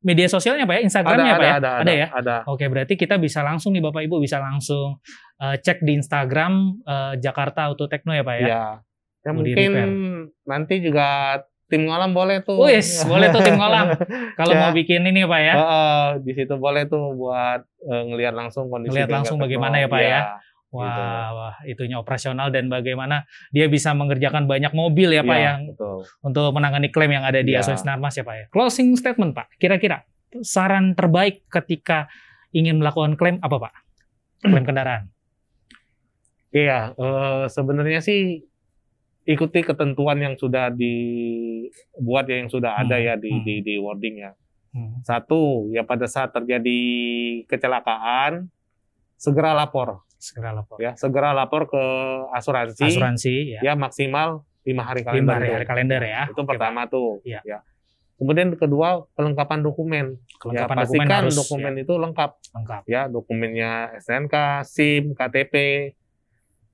[0.00, 0.82] media sosialnya Pak ya?
[0.86, 1.54] Instagramnya ada, Pak ya?
[1.58, 2.08] ada, ada, ya?
[2.14, 2.36] ada.
[2.48, 5.02] Oke, berarti kita bisa langsung nih Bapak Ibu bisa langsung
[5.42, 8.46] eh, cek di Instagram eh, Jakarta Auto Techno ya Pak ya?
[8.48, 8.64] Ya.
[9.20, 9.70] Ya di mungkin
[10.48, 11.36] nanti juga
[11.70, 12.58] tim ngolam boleh tuh.
[12.60, 13.94] Wis, boleh tuh tim ngolam.
[14.38, 14.60] Kalau Ya.
[14.60, 15.54] mau bikin ini Pak ya?
[15.54, 20.00] Heeh, di situ boleh tuh buat eh, ngelihat langsung kondisi Ngelihat langsung bagaimana ya, Pak,
[20.02, 20.10] ya?
[20.10, 20.22] Iya,
[20.70, 21.02] Wah, gitu.
[21.34, 26.06] wah, itunya operasional dan bagaimana dia bisa mengerjakan banyak mobil ya Pak Iya, yang betul.
[26.20, 27.62] untuk menangani klaim yang ada di Iya.
[27.62, 28.44] Asuransi Narmas ya Pak ya.
[28.50, 30.06] Closing statement Pak, kira-kira
[30.42, 32.06] saran terbaik ketika
[32.50, 33.72] ingin melakukan klaim apa Pak?
[34.40, 35.10] Klaim kendaraan.
[36.50, 38.49] Iya, eh, sebenarnya sih
[39.30, 43.44] ikuti ketentuan yang sudah dibuat ya yang sudah ada Hmm, ya di hmm.
[43.46, 44.32] di di wording ya.
[44.74, 44.98] Hmm.
[45.06, 46.80] Satu, ya pada saat terjadi
[47.46, 48.50] kecelakaan
[49.18, 50.76] segera lapor Segera lapor.
[50.84, 51.80] ya, segera lapor ke
[52.36, 53.60] asuransi, Asuransi ya.
[53.64, 55.24] ya maksimal lima hari kalender.
[55.24, 56.28] Lima hari, hari kalender ya.
[56.28, 57.24] Itu Oke, pertama tuh.
[57.24, 57.40] Iya.
[57.40, 57.58] Ya.
[58.20, 60.20] Kemudian kedua pelengkapan dokumen.
[60.36, 62.30] Kelengkapan ya, dokumen pastikan harus dokumen ya, itu lengkap.
[62.52, 62.82] lengkap.
[62.84, 64.34] Ya, dokumennya SNK,
[64.68, 65.54] SIM, KTP.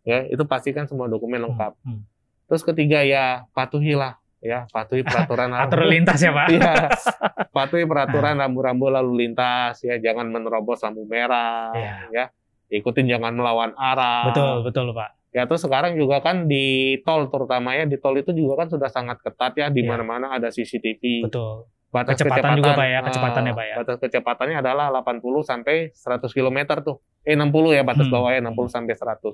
[0.02, 1.78] Ya, itu pastikan semua dokumen lengkap.
[1.86, 2.02] Hmm.
[2.46, 6.46] Terus ketiga ya patuhilah ya, patuhi peraturan Atur lintas ya Pak.
[6.48, 6.72] Iya.
[7.56, 11.94] Patuhi peraturan rambu-rambu lalu lintas ya, jangan menerobos lampu merah Iya.
[12.12, 12.24] ya.
[12.68, 14.30] Ikutin jangan melawan arah.
[14.30, 15.10] Betul, betul Pak.
[15.30, 18.88] Ya terus sekarang juga kan di tol terutama ya di tol itu juga kan sudah
[18.88, 19.90] sangat ketat ya di Iya.
[19.92, 21.26] mana-mana ada CCTV.
[21.26, 21.66] Betul.
[21.86, 23.74] Batas Kecepatan juga, Pak, ya, ah, kecepatannya, Pak, ya.
[23.80, 26.96] Batas kecepatannya adalah 80 sampai 100 km tuh.
[27.22, 28.12] Eh 60 ya batas Hmm.
[28.12, 29.32] bawahnya 60 sampai 100.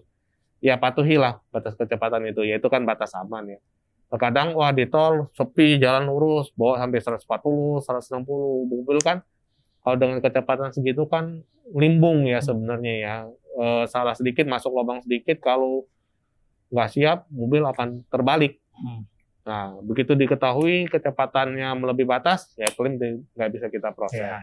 [0.62, 2.46] Ya patuhilah batas kecepatan itu.
[2.46, 3.60] Ya itu kan batas aman ya.
[4.08, 9.26] Terkadang wah di tol sepi jalan lurus bawa sampai 140, 160 mobil kan
[9.82, 11.42] kalau dengan kecepatan segitu kan
[11.74, 13.14] limbung ya sebenarnya ya.
[13.52, 15.84] Eh, salah sedikit masuk lubang sedikit kalau
[16.72, 18.62] nggak siap mobil akan terbalik.
[18.72, 19.04] Hmm.
[19.42, 22.96] Nah, begitu diketahui kecepatannya melebihi batas, ya klaim
[23.34, 24.22] nggak bisa kita proses.
[24.22, 24.40] Ya.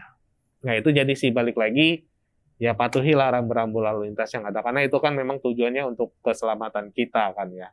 [0.60, 2.04] Nah, itu jadi sih balik lagi,
[2.60, 4.60] ya patuhilah rambu-rambu lalu lintas yang ada.
[4.60, 7.72] Karena itu kan memang tujuannya untuk keselamatan kita kan ya.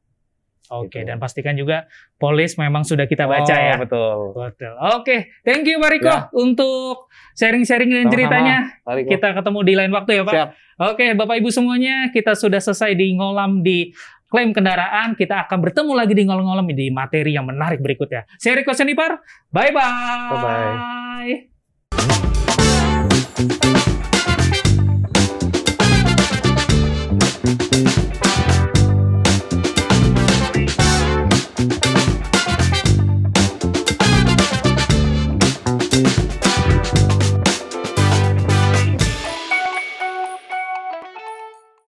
[0.67, 1.07] Oke, Gitu.
[1.07, 1.87] dan pastikan juga
[2.19, 3.79] polis memang sudah kita baca Oh, ya.
[3.79, 4.35] betul.
[4.35, 4.75] Betul.
[4.99, 6.27] Oke, thank you Pak Riko Ya.
[6.33, 8.11] untuk sharing-sharing dan Sama-sama.
[8.11, 8.57] ceritanya.
[8.83, 9.09] Mari, Ko.
[9.15, 10.33] Kita ketemu di lain waktu ya Pak.
[10.35, 10.49] Siap.
[10.91, 13.95] Oke, Bapak Ibu semuanya, kita sudah selesai di ngolam di
[14.27, 15.15] klaim kendaraan.
[15.15, 18.27] Kita akan bertemu lagi di ngolam-ngolam di materi yang menarik berikutnya.
[18.35, 20.35] Saya Riko Senipar, bye-bye.
[23.55, 23.86] Bye-bye.